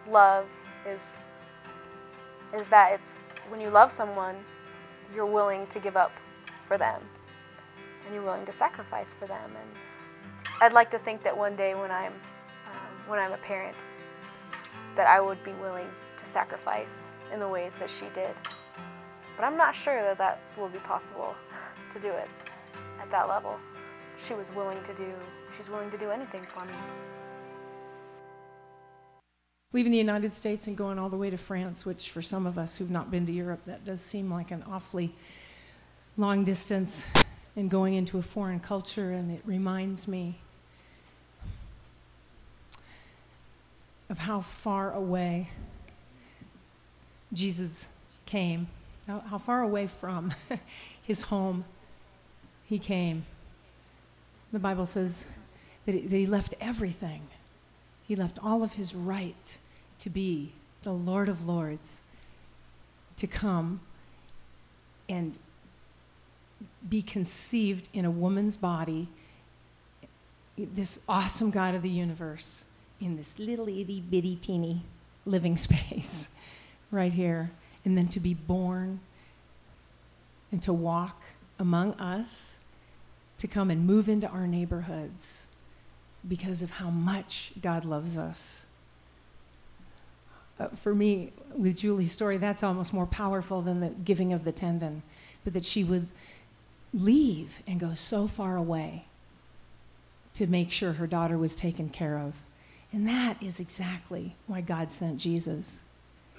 love 0.08 0.46
is 0.86 1.00
is 2.58 2.66
that 2.68 2.92
it's 2.92 3.18
when 3.50 3.60
you 3.60 3.68
love 3.68 3.92
someone, 3.92 4.36
you're 5.14 5.26
willing 5.26 5.66
to 5.66 5.80
give 5.80 5.96
up 5.96 6.12
for 6.66 6.78
them 6.78 7.02
and 8.08 8.14
you're 8.14 8.24
willing 8.24 8.46
to 8.46 8.52
sacrifice 8.52 9.12
for 9.12 9.26
them. 9.26 9.50
And 9.50 10.50
I'd 10.62 10.72
like 10.72 10.90
to 10.92 10.98
think 10.98 11.22
that 11.24 11.36
one 11.36 11.54
day 11.56 11.74
when 11.74 11.90
I'm 11.90 12.14
um, 12.14 12.94
when 13.06 13.18
I'm 13.18 13.32
a 13.32 13.38
parent, 13.38 13.76
that 14.96 15.06
I 15.06 15.20
would 15.20 15.44
be 15.44 15.52
willing 15.52 15.86
to 16.16 16.26
sacrifice 16.26 17.16
in 17.32 17.38
the 17.38 17.48
ways 17.48 17.74
that 17.78 17.90
she 17.90 18.06
did. 18.14 18.34
But 19.36 19.44
I'm 19.44 19.58
not 19.58 19.74
sure 19.74 20.02
that 20.02 20.16
that 20.18 20.40
will 20.58 20.70
be 20.70 20.78
possible 20.78 21.34
to 21.92 22.00
do 22.00 22.08
it 22.08 22.28
at 23.00 23.10
that 23.10 23.28
level. 23.28 23.56
She 24.26 24.32
was 24.32 24.50
willing 24.52 24.82
to 24.84 24.94
do. 24.94 25.12
She's 25.56 25.68
willing 25.68 25.90
to 25.90 25.98
do 25.98 26.10
anything 26.10 26.46
for 26.52 26.64
me. 26.64 26.72
Leaving 29.74 29.92
the 29.92 29.98
United 29.98 30.34
States 30.34 30.66
and 30.66 30.78
going 30.78 30.98
all 30.98 31.10
the 31.10 31.16
way 31.18 31.28
to 31.28 31.36
France, 31.36 31.84
which 31.84 32.10
for 32.10 32.22
some 32.22 32.46
of 32.46 32.56
us 32.56 32.78
who've 32.78 32.90
not 32.90 33.10
been 33.10 33.26
to 33.26 33.32
Europe, 33.32 33.60
that 33.66 33.84
does 33.84 34.00
seem 34.00 34.30
like 34.30 34.50
an 34.50 34.64
awfully 34.66 35.14
long 36.16 36.42
distance 36.42 37.04
and 37.58 37.68
going 37.68 37.94
into 37.94 38.18
a 38.18 38.22
foreign 38.22 38.60
culture, 38.60 39.10
and 39.10 39.32
it 39.32 39.42
reminds 39.44 40.06
me 40.06 40.38
of 44.08 44.16
how 44.16 44.40
far 44.40 44.92
away 44.92 45.50
Jesus 47.32 47.88
came, 48.26 48.68
how, 49.08 49.18
how 49.18 49.38
far 49.38 49.62
away 49.62 49.88
from 49.88 50.32
his 51.02 51.22
home 51.22 51.64
he 52.64 52.78
came. 52.78 53.24
The 54.52 54.60
Bible 54.60 54.86
says 54.86 55.26
that 55.84 55.96
he, 55.96 56.02
that 56.02 56.16
he 56.16 56.26
left 56.26 56.54
everything, 56.60 57.22
he 58.06 58.14
left 58.14 58.38
all 58.40 58.62
of 58.62 58.74
his 58.74 58.94
right 58.94 59.58
to 59.98 60.08
be 60.08 60.52
the 60.84 60.92
Lord 60.92 61.28
of 61.28 61.48
Lords, 61.48 62.02
to 63.16 63.26
come 63.26 63.80
and 65.08 65.36
be 66.88 67.02
conceived 67.02 67.88
in 67.92 68.04
a 68.04 68.10
woman's 68.10 68.56
body, 68.56 69.08
this 70.56 71.00
awesome 71.08 71.50
God 71.50 71.74
of 71.74 71.82
the 71.82 71.90
universe, 71.90 72.64
in 73.00 73.16
this 73.16 73.38
little 73.38 73.68
itty 73.68 74.00
bitty 74.00 74.36
teeny 74.36 74.82
living 75.24 75.56
space 75.68 76.28
right 76.90 77.12
here, 77.12 77.50
and 77.84 77.96
then 77.96 78.08
to 78.08 78.20
be 78.20 78.34
born 78.34 79.00
and 80.50 80.62
to 80.62 80.72
walk 80.72 81.22
among 81.58 81.94
us, 81.94 82.58
to 83.38 83.46
come 83.46 83.70
and 83.70 83.86
move 83.86 84.08
into 84.08 84.26
our 84.28 84.46
neighborhoods 84.46 85.48
because 86.26 86.62
of 86.62 86.70
how 86.72 86.90
much 86.90 87.52
God 87.60 87.84
loves 87.84 88.18
us. 88.18 88.66
Uh, 90.58 90.68
for 90.68 90.94
me, 90.94 91.32
with 91.54 91.76
Julie's 91.76 92.10
story, 92.10 92.36
that's 92.36 92.62
almost 92.62 92.92
more 92.92 93.06
powerful 93.06 93.62
than 93.62 93.80
the 93.80 93.90
giving 93.90 94.32
of 94.32 94.44
the 94.44 94.52
tendon, 94.52 95.02
but 95.44 95.52
that 95.52 95.64
she 95.64 95.84
would 95.84 96.08
leave 96.92 97.62
and 97.66 97.80
go 97.80 97.94
so 97.94 98.26
far 98.26 98.56
away 98.56 99.04
to 100.34 100.46
make 100.46 100.70
sure 100.70 100.92
her 100.92 101.06
daughter 101.06 101.36
was 101.36 101.56
taken 101.56 101.88
care 101.88 102.18
of. 102.18 102.34
And 102.92 103.06
that 103.08 103.42
is 103.42 103.60
exactly 103.60 104.36
why 104.46 104.60
God 104.60 104.92
sent 104.92 105.18
Jesus. 105.18 105.82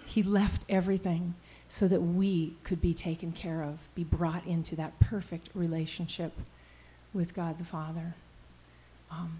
He 0.05 0.23
left 0.23 0.65
everything 0.69 1.35
so 1.67 1.87
that 1.87 2.01
we 2.01 2.55
could 2.63 2.81
be 2.81 2.93
taken 2.93 3.31
care 3.31 3.61
of, 3.61 3.77
be 3.93 4.03
brought 4.03 4.45
into 4.47 4.75
that 4.75 4.99
perfect 4.99 5.49
relationship 5.53 6.33
with 7.13 7.35
God 7.35 7.59
the 7.59 7.65
Father. 7.65 8.15
Um, 9.11 9.39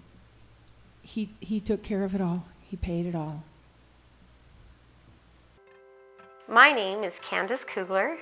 he, 1.02 1.30
he 1.40 1.58
took 1.58 1.82
care 1.82 2.04
of 2.04 2.14
it 2.14 2.20
all, 2.20 2.44
He 2.68 2.76
paid 2.76 3.06
it 3.06 3.14
all. 3.14 3.42
My 6.48 6.72
name 6.72 7.02
is 7.02 7.14
Candace 7.22 7.64
Kugler, 7.64 8.18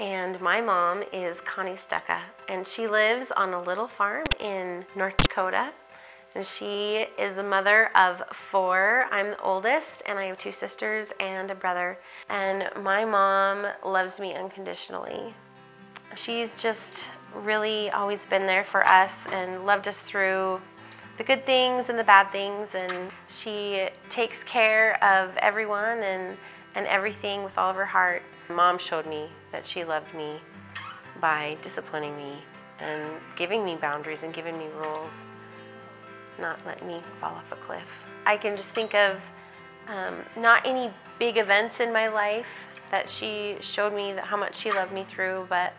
and 0.00 0.40
my 0.40 0.62
mom 0.62 1.04
is 1.12 1.42
Connie 1.42 1.76
Stucca, 1.76 2.20
and 2.48 2.66
she 2.66 2.88
lives 2.88 3.30
on 3.36 3.52
a 3.52 3.62
little 3.62 3.86
farm 3.86 4.24
in 4.40 4.86
North 4.96 5.16
Dakota. 5.18 5.72
And 6.34 6.46
she 6.46 7.06
is 7.18 7.34
the 7.34 7.42
mother 7.42 7.94
of 7.94 8.22
four. 8.50 9.06
I'm 9.10 9.30
the 9.30 9.40
oldest, 9.40 10.02
and 10.06 10.18
I 10.18 10.24
have 10.26 10.38
two 10.38 10.52
sisters 10.52 11.12
and 11.20 11.50
a 11.50 11.54
brother. 11.54 11.98
And 12.30 12.70
my 12.82 13.04
mom 13.04 13.66
loves 13.84 14.18
me 14.18 14.32
unconditionally. 14.34 15.34
She's 16.14 16.56
just 16.56 17.06
really 17.34 17.90
always 17.90 18.24
been 18.26 18.46
there 18.46 18.64
for 18.64 18.86
us 18.86 19.12
and 19.32 19.66
loved 19.66 19.86
us 19.86 19.98
through 19.98 20.62
the 21.18 21.24
good 21.24 21.44
things 21.44 21.90
and 21.90 21.98
the 21.98 22.04
bad 22.04 22.32
things. 22.32 22.74
And 22.74 23.10
she 23.28 23.88
takes 24.08 24.42
care 24.44 25.02
of 25.04 25.36
everyone 25.38 25.98
and, 25.98 26.38
and 26.74 26.86
everything 26.86 27.42
with 27.42 27.58
all 27.58 27.68
of 27.68 27.76
her 27.76 27.84
heart. 27.84 28.22
Mom 28.50 28.78
showed 28.78 29.06
me 29.06 29.28
that 29.52 29.66
she 29.66 29.84
loved 29.84 30.14
me 30.14 30.40
by 31.20 31.56
disciplining 31.62 32.16
me 32.16 32.34
and 32.78 33.12
giving 33.36 33.64
me 33.64 33.76
boundaries 33.76 34.22
and 34.22 34.32
giving 34.32 34.58
me 34.58 34.66
rules 34.76 35.26
not 36.40 36.58
letting 36.66 36.86
me 36.86 37.02
fall 37.20 37.32
off 37.32 37.52
a 37.52 37.56
cliff. 37.56 37.88
I 38.26 38.36
can 38.36 38.56
just 38.56 38.70
think 38.70 38.94
of 38.94 39.20
um, 39.88 40.16
not 40.36 40.66
any 40.66 40.90
big 41.18 41.36
events 41.36 41.80
in 41.80 41.92
my 41.92 42.08
life 42.08 42.46
that 42.90 43.08
she 43.08 43.56
showed 43.60 43.94
me 43.94 44.12
that 44.14 44.24
how 44.24 44.36
much 44.36 44.56
she 44.56 44.72
loved 44.72 44.92
me 44.92 45.04
through, 45.08 45.46
but 45.48 45.72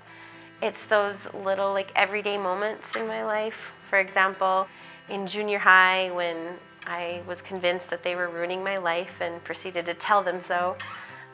it's 0.62 0.86
those 0.86 1.16
little 1.34 1.74
like 1.74 1.92
everyday 1.96 2.38
moments 2.38 2.96
in 2.96 3.08
my 3.08 3.25
life. 3.25 3.74
For 3.90 4.00
example, 4.00 4.68
in 5.10 5.28
junior 5.28 5.60
high 5.60 6.12
when 6.12 6.56
I 6.86 7.22
was 7.28 7.42
convinced 7.42 7.90
that 7.90 8.04
they 8.04 8.16
were 8.16 8.30
ruining 8.30 8.63
my 8.63 8.78
life 8.78 9.13
and 9.20 9.44
proceeded 9.44 9.86
to 9.88 9.94
tell 9.94 10.24
them 10.24 10.42
so. 10.42 10.78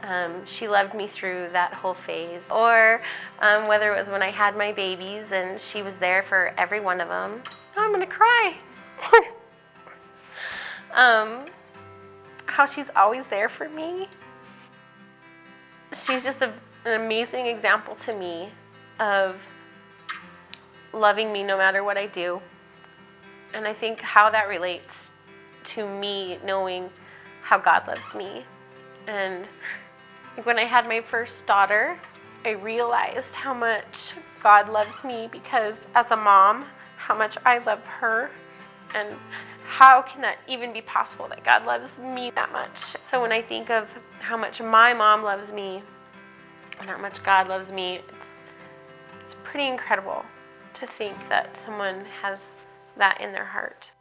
Um, 0.03 0.45
she 0.45 0.67
loved 0.67 0.93
me 0.93 1.07
through 1.07 1.49
that 1.53 1.73
whole 1.73 1.93
phase. 1.93 2.41
Or 2.51 3.01
um, 3.39 3.67
whether 3.67 3.93
it 3.93 3.99
was 3.99 4.09
when 4.09 4.21
I 4.21 4.31
had 4.31 4.55
my 4.55 4.71
babies 4.71 5.31
and 5.31 5.59
she 5.59 5.81
was 5.81 5.95
there 5.97 6.23
for 6.23 6.53
every 6.57 6.79
one 6.79 7.01
of 7.01 7.07
them. 7.09 7.41
Oh, 7.75 7.81
I'm 7.81 7.91
gonna 7.91 8.05
cry. 8.05 8.55
um, 10.93 11.45
how 12.45 12.65
she's 12.65 12.87
always 12.95 13.25
there 13.29 13.49
for 13.49 13.69
me. 13.69 14.07
She's 15.93 16.23
just 16.23 16.41
a, 16.41 16.53
an 16.85 17.01
amazing 17.01 17.47
example 17.47 17.95
to 18.05 18.15
me 18.15 18.49
of 18.99 19.35
loving 20.93 21.31
me 21.31 21.43
no 21.43 21.57
matter 21.57 21.83
what 21.83 21.97
I 21.97 22.07
do. 22.07 22.41
And 23.53 23.67
I 23.67 23.73
think 23.73 23.99
how 24.01 24.29
that 24.29 24.47
relates 24.47 24.93
to 25.65 25.87
me 25.87 26.39
knowing 26.45 26.89
how 27.41 27.57
God 27.57 27.87
loves 27.87 28.13
me. 28.13 28.43
And 29.07 29.47
when 30.43 30.59
I 30.59 30.65
had 30.65 30.87
my 30.87 31.01
first 31.01 31.45
daughter, 31.45 31.99
I 32.45 32.51
realized 32.51 33.33
how 33.33 33.53
much 33.53 34.13
God 34.41 34.69
loves 34.69 35.03
me 35.03 35.27
because 35.31 35.77
as 35.95 36.11
a 36.11 36.15
mom, 36.15 36.65
how 36.97 37.17
much 37.17 37.37
I 37.45 37.57
love 37.59 37.83
her 37.83 38.29
and 38.93 39.15
how 39.65 40.01
can 40.01 40.21
that 40.21 40.37
even 40.47 40.71
be 40.71 40.81
possible 40.81 41.27
that 41.27 41.43
God 41.43 41.65
loves 41.65 41.97
me 41.97 42.31
that 42.35 42.51
much? 42.51 42.95
So 43.09 43.21
when 43.21 43.31
I 43.31 43.41
think 43.41 43.69
of 43.69 43.89
how 44.19 44.37
much 44.37 44.61
my 44.61 44.93
mom 44.93 45.23
loves 45.23 45.51
me 45.51 45.81
and 46.79 46.89
how 46.89 46.97
much 46.97 47.21
God 47.23 47.47
loves 47.47 47.71
me, 47.71 48.01
it's, 48.07 48.27
it's 49.23 49.35
pretty 49.43 49.67
incredible 49.67 50.23
to 50.75 50.87
think 50.97 51.17
that 51.29 51.57
someone 51.65 52.05
has 52.21 52.39
that 52.97 53.19
in 53.19 53.31
their 53.31 53.45
heart. 53.45 53.91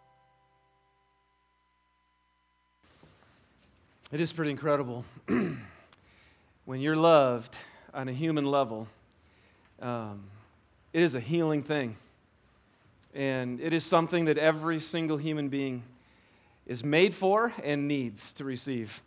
It 4.12 4.20
is 4.20 4.32
pretty 4.32 4.50
incredible. 4.50 5.04
when 6.66 6.80
you're 6.80 6.96
loved 6.96 7.56
on 7.94 8.08
a 8.08 8.12
human 8.12 8.44
level, 8.44 8.88
um, 9.80 10.24
it 10.92 11.02
is 11.02 11.14
a 11.14 11.20
healing 11.20 11.62
thing. 11.62 11.96
And 13.14 13.60
it 13.60 13.72
is 13.72 13.84
something 13.84 14.26
that 14.26 14.36
every 14.36 14.80
single 14.80 15.16
human 15.16 15.48
being 15.48 15.84
is 16.66 16.84
made 16.84 17.14
for 17.14 17.52
and 17.62 17.88
needs 17.88 18.32
to 18.34 18.44
receive. 18.44 19.00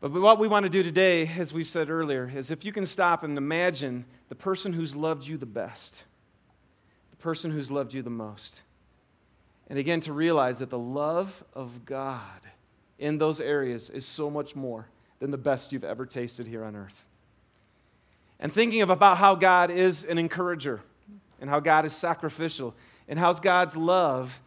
But 0.00 0.10
what 0.10 0.38
we 0.38 0.48
want 0.48 0.64
to 0.64 0.70
do 0.70 0.82
today, 0.82 1.30
as 1.38 1.52
we've 1.52 1.68
said 1.68 1.90
earlier, 1.90 2.28
is 2.34 2.50
if 2.50 2.64
you 2.64 2.72
can 2.72 2.86
stop 2.86 3.22
and 3.22 3.36
imagine 3.36 4.06
the 4.30 4.34
person 4.34 4.72
who's 4.72 4.96
loved 4.96 5.26
you 5.26 5.36
the 5.36 5.46
best, 5.46 6.04
the 7.10 7.16
person 7.18 7.50
who's 7.50 7.70
loved 7.70 7.92
you 7.92 8.02
the 8.02 8.10
most. 8.10 8.62
And 9.68 9.78
again, 9.78 10.00
to 10.00 10.12
realize 10.12 10.58
that 10.60 10.70
the 10.70 10.78
love 10.78 11.44
of 11.52 11.84
God 11.84 12.40
in 12.98 13.18
those 13.18 13.38
areas 13.38 13.90
is 13.90 14.06
so 14.06 14.30
much 14.30 14.56
more 14.56 14.88
than 15.22 15.30
the 15.30 15.38
best 15.38 15.72
you've 15.72 15.84
ever 15.84 16.04
tasted 16.04 16.48
here 16.48 16.64
on 16.64 16.74
earth. 16.74 17.04
And 18.40 18.52
thinking 18.52 18.82
of 18.82 18.90
about 18.90 19.18
how 19.18 19.36
God 19.36 19.70
is 19.70 20.04
an 20.04 20.18
encourager 20.18 20.80
and 21.40 21.48
how 21.48 21.60
God 21.60 21.84
is 21.84 21.94
sacrificial 21.94 22.74
and 23.06 23.20
how 23.20 23.32
God's 23.32 23.76
love 23.76 24.42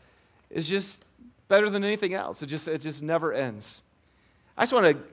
is 0.49 0.67
just 0.67 1.05
better 1.47 1.69
than 1.69 1.85
anything 1.85 2.13
else. 2.13 2.43
It 2.43 2.47
just, 2.47 2.67
it 2.67 2.81
just 2.81 3.01
never 3.01 3.31
ends. 3.31 3.83
I 4.57 4.63
just 4.63 4.73
want 4.73 4.97
to 4.97 5.03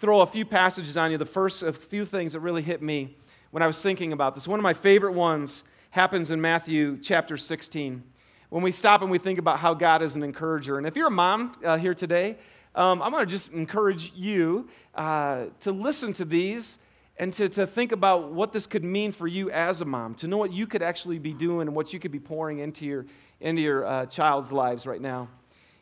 throw 0.00 0.20
a 0.20 0.26
few 0.26 0.44
passages 0.44 0.96
on 0.96 1.12
you. 1.12 1.16
The 1.16 1.24
first, 1.24 1.62
a 1.62 1.72
few 1.72 2.04
things 2.04 2.32
that 2.32 2.40
really 2.40 2.62
hit 2.62 2.82
me 2.82 3.14
when 3.52 3.62
I 3.62 3.68
was 3.68 3.80
thinking 3.80 4.12
about 4.12 4.34
this. 4.34 4.48
One 4.48 4.58
of 4.58 4.64
my 4.64 4.74
favorite 4.74 5.12
ones 5.12 5.62
happens 5.90 6.32
in 6.32 6.40
Matthew 6.40 6.98
chapter 7.00 7.36
16. 7.36 8.02
When 8.50 8.64
we 8.64 8.72
stop 8.72 9.02
and 9.02 9.12
we 9.12 9.18
think 9.18 9.38
about 9.38 9.60
how 9.60 9.74
God 9.74 10.02
is 10.02 10.16
an 10.16 10.24
encourager. 10.24 10.76
And 10.76 10.88
if 10.88 10.96
you're 10.96 11.06
a 11.06 11.10
mom 11.10 11.52
uh, 11.64 11.76
here 11.78 11.94
today, 11.94 12.36
um, 12.78 13.02
I'm 13.02 13.10
going 13.10 13.26
to 13.26 13.30
just 13.30 13.52
encourage 13.52 14.12
you 14.14 14.68
uh, 14.94 15.46
to 15.60 15.72
listen 15.72 16.12
to 16.12 16.24
these 16.24 16.78
and 17.18 17.32
to, 17.32 17.48
to 17.48 17.66
think 17.66 17.90
about 17.90 18.30
what 18.30 18.52
this 18.52 18.66
could 18.66 18.84
mean 18.84 19.10
for 19.10 19.26
you 19.26 19.50
as 19.50 19.80
a 19.80 19.84
mom, 19.84 20.14
to 20.14 20.28
know 20.28 20.36
what 20.36 20.52
you 20.52 20.64
could 20.64 20.80
actually 20.80 21.18
be 21.18 21.32
doing 21.32 21.66
and 21.66 21.74
what 21.74 21.92
you 21.92 21.98
could 21.98 22.12
be 22.12 22.20
pouring 22.20 22.60
into 22.60 22.86
your, 22.86 23.04
into 23.40 23.60
your 23.60 23.84
uh, 23.84 24.06
child's 24.06 24.52
lives 24.52 24.86
right 24.86 25.00
now. 25.00 25.28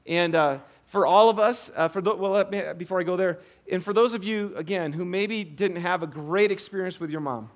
And 0.06 0.34
uh, 0.34 0.58
for 0.86 1.04
all 1.04 1.28
of 1.28 1.38
us, 1.38 1.70
uh, 1.76 1.88
for 1.88 2.00
the, 2.00 2.14
well, 2.14 2.42
me, 2.48 2.62
before 2.78 2.98
I 2.98 3.02
go 3.02 3.14
there, 3.14 3.40
and 3.70 3.84
for 3.84 3.92
those 3.92 4.14
of 4.14 4.24
you, 4.24 4.54
again, 4.56 4.94
who 4.94 5.04
maybe 5.04 5.44
didn't 5.44 5.82
have 5.82 6.02
a 6.02 6.06
great 6.06 6.50
experience 6.50 6.98
with 6.98 7.10
your 7.10 7.20
mom, 7.20 7.50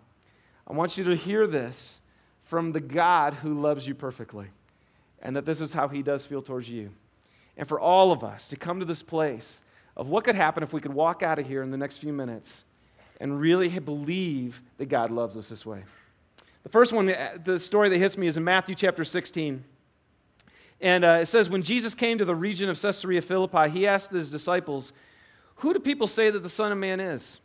I 0.67 0.75
want 0.75 0.99
you 0.99 1.05
to 1.05 1.17
hear 1.17 1.47
this 1.47 2.03
from 2.45 2.73
the 2.73 2.81
God 2.81 3.33
who 3.33 3.59
loves 3.59 3.87
you 3.87 3.95
perfectly, 3.95 4.49
and 5.23 5.35
that 5.35 5.47
this 5.47 5.63
is 5.63 5.73
how 5.73 5.89
he 5.89 6.03
does 6.03 6.27
feel 6.27 6.43
towards 6.43 6.69
you. 6.69 6.91
And 7.61 7.69
for 7.69 7.79
all 7.79 8.11
of 8.11 8.25
us 8.25 8.49
to 8.49 8.57
come 8.57 8.81
to 8.81 8.87
this 8.87 9.03
place 9.03 9.61
of 9.95 10.09
what 10.09 10.25
could 10.25 10.35
happen 10.35 10.63
if 10.63 10.73
we 10.73 10.81
could 10.81 10.95
walk 10.95 11.23
out 11.23 11.39
of 11.39 11.47
here 11.47 11.63
in 11.63 11.71
the 11.71 11.77
next 11.77 11.99
few 11.99 12.11
minutes 12.11 12.65
and 13.21 13.39
really 13.39 13.69
believe 13.79 14.63
that 14.79 14.87
God 14.87 15.11
loves 15.11 15.37
us 15.37 15.51
this 15.51 15.67
way. 15.67 15.85
The 16.63 16.71
first 16.71 16.91
one, 16.95 17.13
the 17.45 17.59
story 17.61 17.91
that 17.91 17.99
hits 17.99 18.17
me 18.17 18.29
is 18.29 18.39
in 18.39 18.45
Matthew 18.45 18.75
chapter 18.75 19.05
16. 19.05 19.63
And 20.81 21.05
uh, 21.05 21.19
it 21.21 21.27
says, 21.27 21.51
When 21.51 21.63
Jesus 21.63 21.95
came 21.95 22.17
to 22.17 22.25
the 22.25 22.35
region 22.35 22.71
of 22.71 22.81
Caesarea 22.81 23.21
Philippi, 23.21 23.69
he 23.69 23.87
asked 23.87 24.11
his 24.11 24.31
disciples, 24.31 24.95
Who 25.57 25.75
do 25.75 25.81
people 25.81 26.07
say 26.07 26.31
that 26.31 26.43
the 26.43 26.49
Son 26.49 26.73
of 26.73 26.79
Man 26.79 26.99
is? 26.99 27.41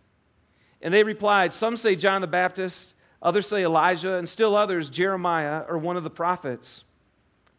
And 0.81 0.93
they 0.93 1.03
replied, 1.03 1.51
Some 1.51 1.75
say 1.75 1.97
John 1.97 2.21
the 2.21 2.27
Baptist, 2.27 2.93
others 3.21 3.49
say 3.49 3.65
Elijah, 3.65 4.15
and 4.15 4.29
still 4.29 4.55
others 4.55 4.89
Jeremiah 4.89 5.65
or 5.67 5.77
one 5.77 5.97
of 5.97 6.05
the 6.05 6.09
prophets. 6.09 6.85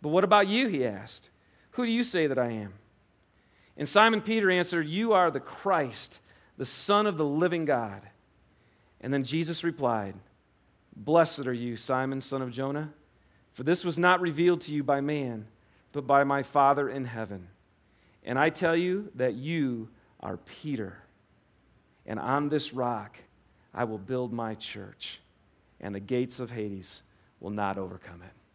But 0.00 0.08
what 0.08 0.24
about 0.24 0.48
you? 0.48 0.68
He 0.68 0.86
asked. 0.86 1.28
Who 1.76 1.86
do 1.86 1.92
you 1.92 2.04
say 2.04 2.26
that 2.26 2.38
I 2.38 2.50
am? 2.50 2.74
And 3.76 3.88
Simon 3.88 4.20
Peter 4.20 4.50
answered, 4.50 4.86
You 4.88 5.12
are 5.12 5.30
the 5.30 5.40
Christ 5.40 6.20
the 6.56 6.64
Son 6.64 7.06
of 7.06 7.16
the 7.16 7.24
living 7.24 7.64
God. 7.64 8.02
And 9.00 9.12
then 9.12 9.24
Jesus 9.24 9.62
replied, 9.62 10.14
Blessed 10.94 11.46
are 11.46 11.52
you, 11.52 11.76
Simon, 11.76 12.20
son 12.20 12.40
of 12.40 12.50
Jonah, 12.50 12.92
for 13.52 13.62
this 13.62 13.84
was 13.84 13.98
not 13.98 14.20
revealed 14.20 14.62
to 14.62 14.72
you 14.72 14.82
by 14.82 15.00
man, 15.00 15.46
but 15.92 16.06
by 16.06 16.24
my 16.24 16.42
Father 16.42 16.88
in 16.88 17.04
heaven. 17.04 17.48
And 18.24 18.38
I 18.38 18.48
tell 18.48 18.74
you 18.74 19.10
that 19.14 19.34
you 19.34 19.90
are 20.20 20.38
Peter, 20.38 20.96
and 22.06 22.18
on 22.18 22.48
this 22.48 22.72
rock 22.72 23.18
I 23.74 23.84
will 23.84 23.98
build 23.98 24.32
my 24.32 24.54
church, 24.54 25.20
and 25.80 25.94
the 25.94 26.00
gates 26.00 26.40
of 26.40 26.50
Hades 26.50 27.02
will 27.38 27.50
not 27.50 27.76
overcome 27.76 28.22
it. 28.22 28.45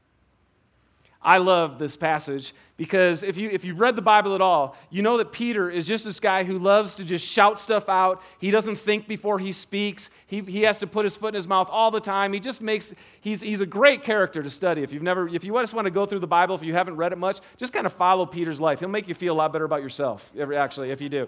I 1.24 1.38
love 1.38 1.78
this 1.78 1.96
passage 1.96 2.54
because 2.78 3.22
if, 3.22 3.38
you, 3.38 3.48
if 3.52 3.64
you've 3.64 3.80
read 3.80 3.96
the 3.96 4.02
Bible 4.02 4.34
at 4.34 4.42
all, 4.42 4.76
you 4.90 5.04
know 5.04 5.18
that 5.18 5.32
Peter 5.32 5.70
is 5.70 5.86
just 5.86 6.04
this 6.04 6.20
guy 6.20 6.44
who 6.44 6.58
loves 6.58 6.96
to 6.96 7.04
just 7.04 7.24
shout 7.24 7.60
stuff 7.60 7.90
out. 7.90 8.24
He 8.40 8.50
doesn't 8.50 8.78
think 8.78 9.08
before 9.08 9.38
he 9.38 9.52
speaks, 9.52 10.10
he, 10.26 10.42
he 10.42 10.64
has 10.64 10.80
to 10.80 10.88
put 10.88 11.06
his 11.06 11.16
foot 11.16 11.30
in 11.30 11.36
his 11.36 11.48
mouth 11.48 11.70
all 11.70 11.92
the 11.92 12.00
time. 12.00 12.34
He 12.34 12.40
just 12.40 12.60
makes, 12.60 12.92
he's, 13.20 13.42
he's 13.42 13.62
a 13.62 13.68
great 13.68 14.02
character 14.02 14.42
to 14.42 14.50
study. 14.50 14.82
If, 14.82 14.92
you've 14.92 15.04
never, 15.04 15.28
if 15.28 15.44
you 15.44 15.54
just 15.54 15.76
want 15.76 15.86
to 15.86 15.92
go 15.92 16.08
through 16.08 16.20
the 16.20 16.28
Bible, 16.28 16.56
if 16.56 16.64
you 16.64 16.74
haven't 16.74 16.96
read 16.96 17.12
it 17.14 17.20
much, 17.20 17.40
just 17.58 17.72
kind 17.72 17.86
of 17.86 17.94
follow 17.94 18.26
Peter's 18.26 18.60
life. 18.60 18.80
He'll 18.80 18.90
make 18.90 19.08
you 19.08 19.14
feel 19.14 19.34
a 19.34 19.38
lot 19.38 19.54
better 19.54 19.66
about 19.66 19.84
yourself, 19.84 20.32
actually, 20.36 20.90
if 20.90 21.02
you 21.02 21.10
do. 21.10 21.28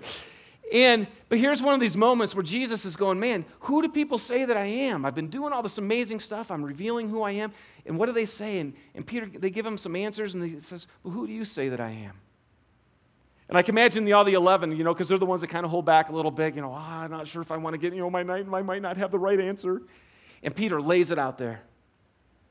And 0.73 1.06
but 1.29 1.38
here's 1.38 1.62
one 1.62 1.75
of 1.75 1.79
these 1.79 1.97
moments 1.97 2.34
where 2.34 2.43
Jesus 2.43 2.86
is 2.86 2.95
going, 2.95 3.19
Man, 3.19 3.45
who 3.62 3.82
do 3.82 3.89
people 3.89 4.17
say 4.17 4.45
that 4.45 4.58
I 4.58 4.65
am? 4.65 5.06
I've 5.06 5.15
been 5.15 5.27
doing 5.27 5.53
all 5.53 5.62
this 5.62 5.77
amazing 5.77 6.19
stuff. 6.19 6.49
I'm 6.49 6.63
revealing 6.63 7.10
who 7.10 7.21
I 7.21 7.32
am. 7.32 7.51
And 7.86 7.98
what 7.98 8.06
do 8.06 8.13
they 8.13 8.26
say? 8.26 8.60
And, 8.60 8.74
and 8.96 9.06
Peter, 9.06 9.26
they 9.26 9.50
give 9.50 9.65
him 9.65 9.78
some 9.78 9.96
answers, 9.96 10.36
and 10.36 10.43
he 10.43 10.60
says, 10.60 10.88
Well, 11.04 11.13
who 11.13 11.28
do 11.28 11.34
you 11.34 11.46
say 11.46 11.69
that 11.69 11.82
I 11.82 11.89
am? 11.89 12.13
And 13.50 13.58
I 13.58 13.62
can 13.62 13.76
imagine 13.76 14.06
the, 14.06 14.13
all 14.13 14.24
the 14.24 14.34
11, 14.34 14.72
you 14.78 14.84
know, 14.84 14.93
because 14.93 15.10
they're 15.10 15.17
the 15.17 15.26
ones 15.26 15.41
that 15.41 15.50
kind 15.50 15.65
of 15.65 15.72
hold 15.72 15.86
back 15.86 16.10
a 16.10 16.15
little 16.15 16.32
bit, 16.32 16.56
you 16.56 16.62
know, 16.62 16.72
oh, 16.72 16.78
I'm 16.78 17.12
not 17.12 17.28
sure 17.28 17.41
if 17.41 17.52
I 17.52 17.58
want 17.58 17.74
to 17.74 17.78
get, 17.78 17.93
you 17.93 18.00
know, 18.00 18.10
my, 18.10 18.22
I 18.22 18.62
might 18.62 18.82
not 18.82 18.98
have 18.98 19.12
the 19.12 19.19
right 19.19 19.39
answer. 19.39 19.82
And 20.41 20.56
Peter 20.56 20.82
lays 20.82 21.12
it 21.12 21.19
out 21.19 21.38
there 21.38 21.62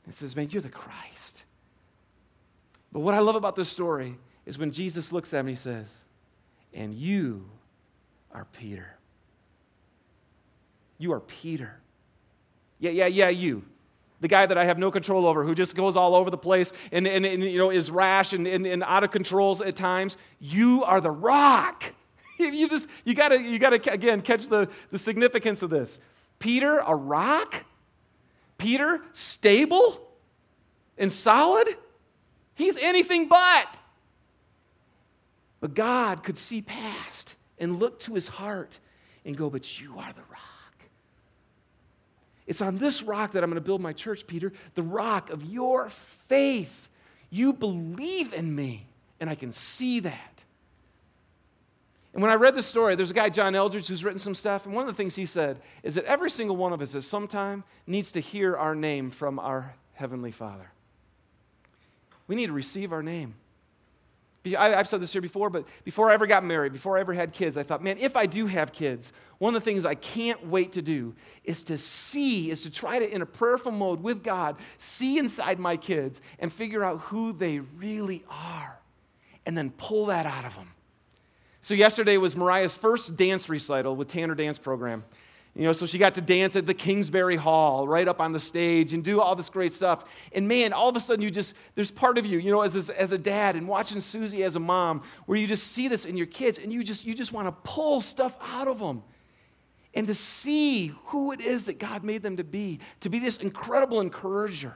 and 0.05 0.15
says, 0.15 0.37
Man, 0.37 0.49
you're 0.51 0.63
the 0.63 0.69
Christ. 0.69 1.45
But 2.93 3.01
what 3.01 3.15
I 3.15 3.21
love 3.21 3.37
about 3.37 3.57
this 3.57 3.69
story 3.69 4.19
is 4.45 4.59
when 4.59 4.71
Jesus 4.71 5.13
looks 5.13 5.33
at 5.33 5.41
him, 5.41 5.47
he 5.47 5.55
says, 5.55 6.05
And 6.75 6.95
you 6.95 7.49
are 8.33 8.47
Peter. 8.53 8.97
You 10.99 11.13
are 11.13 11.21
Peter. 11.21 11.81
Yeah, 12.79 12.91
yeah, 12.91 13.07
yeah, 13.07 13.29
you. 13.29 13.65
The 14.23 14.29
guy 14.29 14.47
that 14.47 14.57
I 14.57 14.65
have 14.65 14.79
no 14.79 14.93
control 14.93 15.27
over, 15.27 15.43
who 15.45 15.53
just 15.55 15.75
goes 15.75 15.97
all 15.97 16.15
over 16.15 16.31
the 16.31 16.39
place 16.39 16.73
and, 16.93 17.09
and, 17.09 17.27
and 17.27 17.43
you 17.43 17.59
know, 17.59 17.71
is 17.71 17.91
rash 17.91 18.33
and, 18.33 18.47
and, 18.47 18.65
and 18.65 18.85
out 18.85 19.03
of 19.03 19.11
control 19.11 19.61
at 19.65 19.75
times. 19.75 20.17
You 20.39 20.85
are 20.85 21.01
the 21.01 21.11
rock. 21.11 21.93
you 22.39 22.69
just, 22.69 22.89
you 23.05 23.15
gotta, 23.15 23.43
you 23.43 23.59
gotta, 23.59 23.93
again, 23.93 24.21
catch 24.21 24.47
the, 24.47 24.71
the 24.91 24.99
significance 24.99 25.63
of 25.63 25.71
this. 25.71 25.99
Peter, 26.39 26.79
a 26.79 26.95
rock? 26.95 27.65
Peter, 28.59 29.03
stable 29.13 30.01
and 30.97 31.11
solid? 31.11 31.67
He's 32.55 32.77
anything 32.77 33.27
but. 33.27 33.77
But 35.61 35.75
God 35.75 36.23
could 36.23 36.37
see 36.37 36.63
past 36.63 37.35
and 37.59 37.81
look 37.81 37.99
to 38.01 38.15
his 38.15 38.29
heart 38.29 38.79
and 39.25 39.37
go, 39.37 39.51
But 39.51 39.81
you 39.81 39.99
are 39.99 40.13
the 40.13 40.23
rock. 40.31 40.52
It's 42.53 42.61
on 42.61 42.77
this 42.77 43.03
rock 43.03 43.33
that 43.33 43.43
I'm 43.43 43.49
going 43.49 43.55
to 43.55 43.63
build 43.63 43.81
my 43.81 43.95
church, 43.95 44.27
Peter, 44.27 44.53
the 44.75 44.83
rock 44.83 45.31
of 45.31 45.43
your 45.43 45.89
faith. 45.89 46.91
You 47.31 47.55
believe 47.55 48.35
in 48.35 48.55
me, 48.55 48.89
and 49.21 49.31
I 49.31 49.37
can 49.37 49.53
see 49.53 50.01
that. 50.01 50.45
And 52.13 52.21
when 52.21 52.31
I 52.31 52.35
read 52.35 52.55
this 52.55 52.67
story, 52.67 52.95
there's 52.95 53.11
a 53.11 53.15
guy, 53.15 53.31
John 53.31 53.55
Eldredge, 53.55 53.87
who's 53.87 54.05
written 54.05 54.19
some 54.19 54.35
stuff, 54.35 54.67
and 54.67 54.75
one 54.75 54.87
of 54.87 54.95
the 54.95 55.03
things 55.03 55.17
he 55.17 55.25
said 55.25 55.63
is 55.83 55.95
that 55.95 56.05
every 56.05 56.29
single 56.29 56.55
one 56.55 56.75
of 56.75 56.83
us 56.83 56.95
at 56.95 57.05
some 57.05 57.27
time 57.27 57.65
needs 57.87 58.13
to 58.13 58.21
hear 58.21 58.55
our 58.55 58.75
name 58.75 59.11
from 59.11 59.39
our 59.39 59.75
Heavenly 59.95 60.31
Father. 60.31 60.73
We 62.27 62.37
need 62.37 62.49
to 62.49 62.53
receive 62.53 62.93
our 62.93 63.03
name. 63.03 63.33
I've 64.45 64.89
said 64.89 65.01
this 65.01 65.13
here 65.13 65.23
before, 65.23 65.51
but 65.51 65.67
before 65.85 66.11
I 66.11 66.15
ever 66.15 66.27
got 66.27 66.43
married, 66.43 66.73
before 66.73 66.97
I 66.99 67.01
ever 67.01 67.13
had 67.13 67.33
kids, 67.33 67.57
I 67.57 67.63
thought, 67.63 67.83
man, 67.83 67.97
if 67.99 68.17
I 68.17 68.27
do 68.27 68.47
have 68.47 68.73
kids, 68.73 69.13
one 69.39 69.55
of 69.55 69.63
the 69.63 69.65
things 69.65 69.87
I 69.87 69.95
can't 69.95 70.49
wait 70.49 70.73
to 70.73 70.83
do 70.83 71.15
is 71.45 71.63
to 71.65 71.79
see, 71.79 72.51
is 72.51 72.63
to 72.63 72.71
try 72.71 72.99
to, 72.99 73.09
in 73.09 73.23
a 73.23 73.27
prayerful 73.27 73.71
mode 73.71 74.03
with 74.03 74.25
God, 74.25 74.57
see 74.79 75.19
inside 75.19 75.61
my 75.61 75.77
kids 75.77 76.21
and 76.41 76.53
figure 76.53 76.83
out 76.83 76.99
who 77.01 77.33
they 77.33 77.61
really 77.61 78.25
are 78.29 78.79
and 79.47 79.57
then 79.57 79.71
pull 79.71 80.07
that 80.07 80.27
out 80.27 80.45
of 80.45 80.57
them. 80.57 80.71
So, 81.61 81.75
yesterday 81.75 82.17
was 82.17 82.35
Mariah's 82.35 82.75
first 82.75 83.15
dance 83.17 83.49
recital 83.49 83.95
with 83.95 84.09
Tanner 84.09 84.35
Dance 84.35 84.59
Program. 84.59 85.05
You 85.55 85.65
know, 85.65 85.73
so 85.73 85.85
she 85.85 85.99
got 85.99 86.15
to 86.15 86.23
dance 86.23 86.57
at 86.57 86.65
the 86.65 86.73
Kingsbury 86.73 87.37
Hall, 87.37 87.87
right 87.87 88.09
up 88.09 88.21
on 88.21 88.33
the 88.33 88.41
stage, 88.41 88.95
and 88.95 89.05
do 89.05 89.21
all 89.21 89.37
this 89.37 89.51
great 89.51 89.75
stuff. 89.75 90.03
And 90.33 90.49
man, 90.49 90.73
all 90.73 90.89
of 90.89 90.97
a 90.97 91.01
sudden, 91.01 91.23
you 91.23 91.31
just, 91.31 91.55
there's 91.75 91.91
part 91.91 92.17
of 92.17 92.25
you, 92.25 92.39
you 92.39 92.51
know, 92.51 92.63
as, 92.63 92.89
as 92.89 93.13
a 93.13 93.19
dad 93.19 93.55
and 93.55 93.69
watching 93.69 94.01
Susie 94.01 94.45
as 94.45 94.57
a 94.57 94.61
mom, 94.61 95.03
where 95.27 95.39
you 95.39 95.47
just 95.47 95.67
see 95.67 95.89
this 95.89 96.07
in 96.07 96.17
your 96.17 96.27
kids 96.27 96.59
and 96.59 96.73
you 96.73 96.83
just, 96.83 97.05
you 97.05 97.15
just 97.15 97.33
want 97.33 97.49
to 97.49 97.53
pull 97.71 98.01
stuff 98.01 98.35
out 98.41 98.67
of 98.67 98.79
them 98.79 99.03
and 99.93 100.07
to 100.07 100.15
see 100.15 100.87
who 101.07 101.33
it 101.33 101.43
is 101.43 101.67
that 101.67 101.79
God 101.79 102.03
made 102.03 102.23
them 102.23 102.39
to 102.39 102.45
be, 102.45 102.81
to 103.01 103.11
be 103.11 103.19
this 103.19 103.37
incredible 103.37 104.01
encourager. 104.01 104.75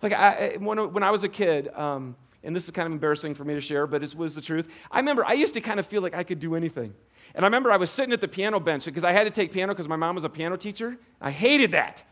Like, 0.00 0.14
I, 0.14 0.56
when, 0.58 0.92
when 0.94 1.02
I 1.02 1.10
was 1.10 1.22
a 1.22 1.28
kid, 1.28 1.68
um, 1.74 2.16
and 2.42 2.56
this 2.56 2.64
is 2.64 2.70
kind 2.70 2.86
of 2.86 2.92
embarrassing 2.92 3.34
for 3.34 3.44
me 3.44 3.52
to 3.52 3.60
share, 3.60 3.86
but 3.86 4.02
it 4.02 4.14
was 4.14 4.34
the 4.34 4.40
truth. 4.40 4.70
I 4.90 5.00
remember 5.00 5.22
I 5.22 5.34
used 5.34 5.52
to 5.52 5.60
kind 5.60 5.78
of 5.78 5.86
feel 5.86 6.00
like 6.00 6.14
I 6.14 6.22
could 6.22 6.40
do 6.40 6.54
anything. 6.54 6.94
And 7.36 7.44
I 7.44 7.48
remember 7.48 7.70
I 7.70 7.76
was 7.76 7.90
sitting 7.90 8.14
at 8.14 8.20
the 8.22 8.28
piano 8.28 8.58
bench 8.58 8.86
because 8.86 9.04
I 9.04 9.12
had 9.12 9.24
to 9.24 9.30
take 9.30 9.52
piano 9.52 9.74
because 9.74 9.86
my 9.86 9.96
mom 9.96 10.14
was 10.14 10.24
a 10.24 10.28
piano 10.28 10.56
teacher. 10.56 10.96
I 11.20 11.30
hated 11.30 11.72
that. 11.72 12.02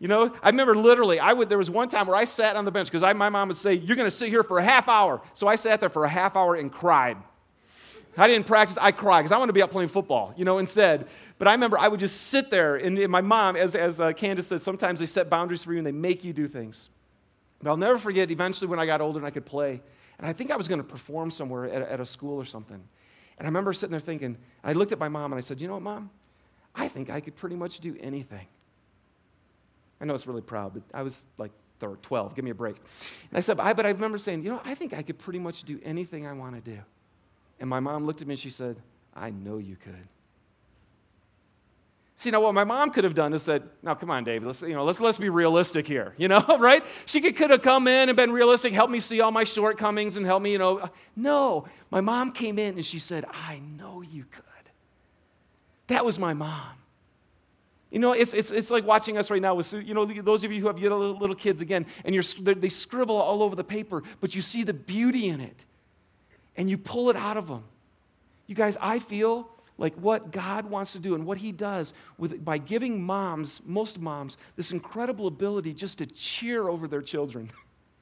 You 0.00 0.08
know, 0.08 0.34
I 0.42 0.48
remember 0.48 0.74
literally, 0.74 1.20
I 1.20 1.34
would, 1.34 1.48
there 1.48 1.58
was 1.58 1.70
one 1.70 1.88
time 1.88 2.06
where 2.06 2.16
I 2.16 2.24
sat 2.24 2.56
on 2.56 2.64
the 2.64 2.70
bench 2.70 2.90
because 2.90 3.02
my 3.14 3.28
mom 3.28 3.48
would 3.48 3.58
say, 3.58 3.74
You're 3.74 3.96
going 3.96 4.06
to 4.06 4.14
sit 4.14 4.30
here 4.30 4.42
for 4.42 4.58
a 4.58 4.64
half 4.64 4.88
hour. 4.88 5.20
So 5.34 5.48
I 5.48 5.56
sat 5.56 5.80
there 5.80 5.90
for 5.90 6.04
a 6.04 6.08
half 6.08 6.34
hour 6.34 6.54
and 6.54 6.72
cried. 6.72 7.18
I 8.16 8.26
didn't 8.26 8.46
practice, 8.46 8.76
I 8.80 8.90
cried 8.90 9.22
because 9.22 9.32
I 9.32 9.38
wanted 9.38 9.50
to 9.50 9.52
be 9.52 9.62
out 9.62 9.70
playing 9.70 9.90
football, 9.90 10.34
you 10.36 10.44
know, 10.44 10.58
instead. 10.58 11.06
But 11.38 11.46
I 11.46 11.52
remember 11.52 11.78
I 11.78 11.86
would 11.86 12.00
just 12.00 12.22
sit 12.22 12.50
there, 12.50 12.74
and, 12.74 12.98
and 12.98 13.12
my 13.12 13.20
mom, 13.20 13.54
as, 13.54 13.76
as 13.76 14.00
uh, 14.00 14.12
Candace 14.12 14.48
said, 14.48 14.60
sometimes 14.60 14.98
they 14.98 15.06
set 15.06 15.30
boundaries 15.30 15.62
for 15.62 15.72
you 15.72 15.78
and 15.78 15.86
they 15.86 15.92
make 15.92 16.24
you 16.24 16.32
do 16.32 16.48
things. 16.48 16.88
But 17.62 17.70
I'll 17.70 17.76
never 17.76 17.96
forget 17.96 18.30
eventually 18.30 18.66
when 18.66 18.80
I 18.80 18.86
got 18.86 19.00
older 19.00 19.18
and 19.18 19.26
I 19.26 19.30
could 19.30 19.46
play, 19.46 19.80
and 20.18 20.26
I 20.26 20.32
think 20.32 20.50
I 20.50 20.56
was 20.56 20.66
going 20.66 20.80
to 20.80 20.86
perform 20.86 21.30
somewhere 21.30 21.66
at, 21.66 21.82
at 21.82 22.00
a 22.00 22.06
school 22.06 22.36
or 22.36 22.44
something. 22.44 22.82
And 23.38 23.46
I 23.46 23.48
remember 23.48 23.72
sitting 23.72 23.92
there 23.92 24.00
thinking, 24.00 24.36
I 24.64 24.72
looked 24.72 24.92
at 24.92 24.98
my 24.98 25.08
mom 25.08 25.32
and 25.32 25.38
I 25.38 25.40
said, 25.40 25.60
You 25.60 25.68
know 25.68 25.74
what, 25.74 25.82
mom? 25.82 26.10
I 26.74 26.88
think 26.88 27.10
I 27.10 27.20
could 27.20 27.36
pretty 27.36 27.56
much 27.56 27.80
do 27.80 27.96
anything. 28.00 28.46
I 30.00 30.04
know 30.04 30.14
it's 30.14 30.26
really 30.26 30.42
proud, 30.42 30.74
but 30.74 30.82
I 30.92 31.02
was 31.02 31.24
like 31.38 31.50
12. 31.80 32.34
Give 32.34 32.44
me 32.44 32.50
a 32.50 32.54
break. 32.54 32.76
And 33.30 33.38
I 33.38 33.40
said, 33.40 33.58
I, 33.60 33.72
but 33.72 33.86
I 33.86 33.90
remember 33.90 34.18
saying, 34.18 34.42
You 34.42 34.50
know, 34.50 34.60
I 34.64 34.74
think 34.74 34.92
I 34.92 35.02
could 35.02 35.18
pretty 35.18 35.38
much 35.38 35.62
do 35.62 35.80
anything 35.84 36.26
I 36.26 36.32
want 36.32 36.62
to 36.62 36.70
do. 36.70 36.78
And 37.60 37.68
my 37.68 37.80
mom 37.80 38.04
looked 38.04 38.20
at 38.20 38.28
me 38.28 38.34
and 38.34 38.40
she 38.40 38.50
said, 38.50 38.76
I 39.14 39.30
know 39.30 39.58
you 39.58 39.76
could. 39.76 40.06
See, 42.18 42.32
now 42.32 42.40
what 42.40 42.52
my 42.52 42.64
mom 42.64 42.90
could 42.90 43.04
have 43.04 43.14
done 43.14 43.32
is 43.32 43.42
said, 43.42 43.62
"Now, 43.80 43.94
come 43.94 44.10
on, 44.10 44.24
David. 44.24 44.44
Let's 44.44 44.60
you 44.62 44.74
know, 44.74 44.84
let's 44.84 45.00
let's 45.00 45.18
be 45.18 45.28
realistic 45.28 45.86
here. 45.86 46.14
You 46.18 46.26
know, 46.26 46.44
right? 46.58 46.84
She 47.06 47.20
could, 47.20 47.36
could 47.36 47.50
have 47.50 47.62
come 47.62 47.86
in 47.86 48.08
and 48.08 48.16
been 48.16 48.32
realistic, 48.32 48.72
help 48.72 48.90
me 48.90 48.98
see 48.98 49.20
all 49.20 49.30
my 49.30 49.44
shortcomings, 49.44 50.16
and 50.16 50.26
help 50.26 50.42
me. 50.42 50.50
You 50.50 50.58
know, 50.58 50.90
no. 51.14 51.68
My 51.90 52.00
mom 52.00 52.32
came 52.32 52.58
in 52.58 52.74
and 52.74 52.84
she 52.84 52.98
said, 52.98 53.24
"I 53.32 53.60
know 53.60 54.02
you 54.02 54.24
could." 54.24 54.44
That 55.86 56.04
was 56.04 56.18
my 56.18 56.34
mom. 56.34 56.72
You 57.92 58.00
know, 58.00 58.12
it's, 58.12 58.34
it's, 58.34 58.50
it's 58.50 58.70
like 58.70 58.84
watching 58.84 59.16
us 59.16 59.30
right 59.30 59.40
now 59.40 59.54
with, 59.54 59.72
you 59.72 59.94
know, 59.94 60.04
those 60.04 60.44
of 60.44 60.52
you 60.52 60.60
who 60.60 60.66
have 60.66 60.78
little, 60.78 61.16
little 61.16 61.34
kids 61.34 61.62
again, 61.62 61.86
and 62.04 62.14
you're, 62.14 62.24
they 62.54 62.68
scribble 62.68 63.16
all 63.16 63.42
over 63.42 63.56
the 63.56 63.64
paper, 63.64 64.02
but 64.20 64.34
you 64.34 64.42
see 64.42 64.62
the 64.62 64.74
beauty 64.74 65.28
in 65.28 65.40
it, 65.40 65.64
and 66.56 66.68
you 66.68 66.76
pull 66.76 67.08
it 67.08 67.16
out 67.16 67.38
of 67.38 67.46
them. 67.46 67.64
You 68.46 68.54
guys, 68.54 68.76
I 68.78 68.98
feel 68.98 69.48
like 69.78 69.94
what 69.94 70.32
God 70.32 70.66
wants 70.66 70.92
to 70.92 70.98
do 70.98 71.14
and 71.14 71.24
what 71.24 71.38
He 71.38 71.52
does 71.52 71.94
with, 72.18 72.44
by 72.44 72.58
giving 72.58 73.02
moms, 73.02 73.62
most 73.64 74.00
moms, 74.00 74.36
this 74.56 74.72
incredible 74.72 75.28
ability 75.28 75.72
just 75.72 75.98
to 75.98 76.06
cheer 76.06 76.68
over 76.68 76.88
their 76.88 77.00
children, 77.00 77.50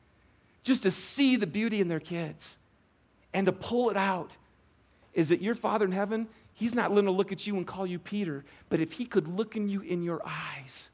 just 0.64 0.82
to 0.82 0.90
see 0.90 1.36
the 1.36 1.46
beauty 1.46 1.80
in 1.80 1.88
their 1.88 2.00
kids 2.00 2.56
and 3.32 3.46
to 3.46 3.52
pull 3.52 3.90
it 3.90 3.96
out. 3.96 4.32
Is 5.12 5.28
that 5.28 5.40
your 5.40 5.54
Father 5.54 5.84
in 5.84 5.92
heaven, 5.92 6.28
He's 6.54 6.74
not 6.74 6.90
going 6.90 7.04
to 7.04 7.10
look 7.10 7.32
at 7.32 7.46
you 7.46 7.56
and 7.56 7.66
call 7.66 7.86
you 7.86 7.98
Peter, 7.98 8.44
but 8.70 8.80
if 8.80 8.92
He 8.92 9.04
could 9.04 9.28
look 9.28 9.56
in 9.56 9.68
you 9.68 9.82
in 9.82 10.02
your 10.02 10.22
eyes, 10.24 10.90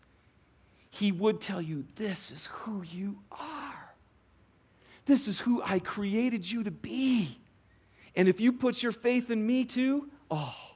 He 0.91 1.13
would 1.13 1.41
tell 1.41 1.63
you, 1.63 1.85
This 1.95 2.33
is 2.33 2.47
who 2.47 2.83
you 2.83 3.19
are. 3.31 3.95
This 5.07 5.27
is 5.27 5.41
who 5.41 5.63
I 5.65 5.79
created 5.79 6.49
you 6.51 6.65
to 6.65 6.71
be. 6.71 7.39
And 8.15 8.29
if 8.29 8.41
you 8.41 8.53
put 8.53 8.83
your 8.83 8.93
faith 8.93 9.31
in 9.31 9.45
me 9.45 9.65
too, 9.65 10.09
oh, 10.31 10.72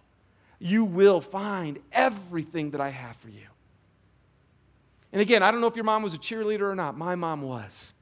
you 0.59 0.85
will 0.85 1.21
find 1.21 1.79
everything 1.92 2.71
that 2.71 2.81
I 2.81 2.90
have 2.90 3.16
for 3.16 3.29
you. 3.29 3.47
And 5.12 5.21
again, 5.21 5.42
I 5.42 5.51
don't 5.51 5.61
know 5.61 5.66
if 5.66 5.77
your 5.77 5.85
mom 5.85 6.03
was 6.03 6.14
a 6.14 6.19
cheerleader 6.19 6.62
or 6.62 6.75
not. 6.75 6.97
My 6.97 7.14
mom 7.14 7.42
was. 7.42 7.92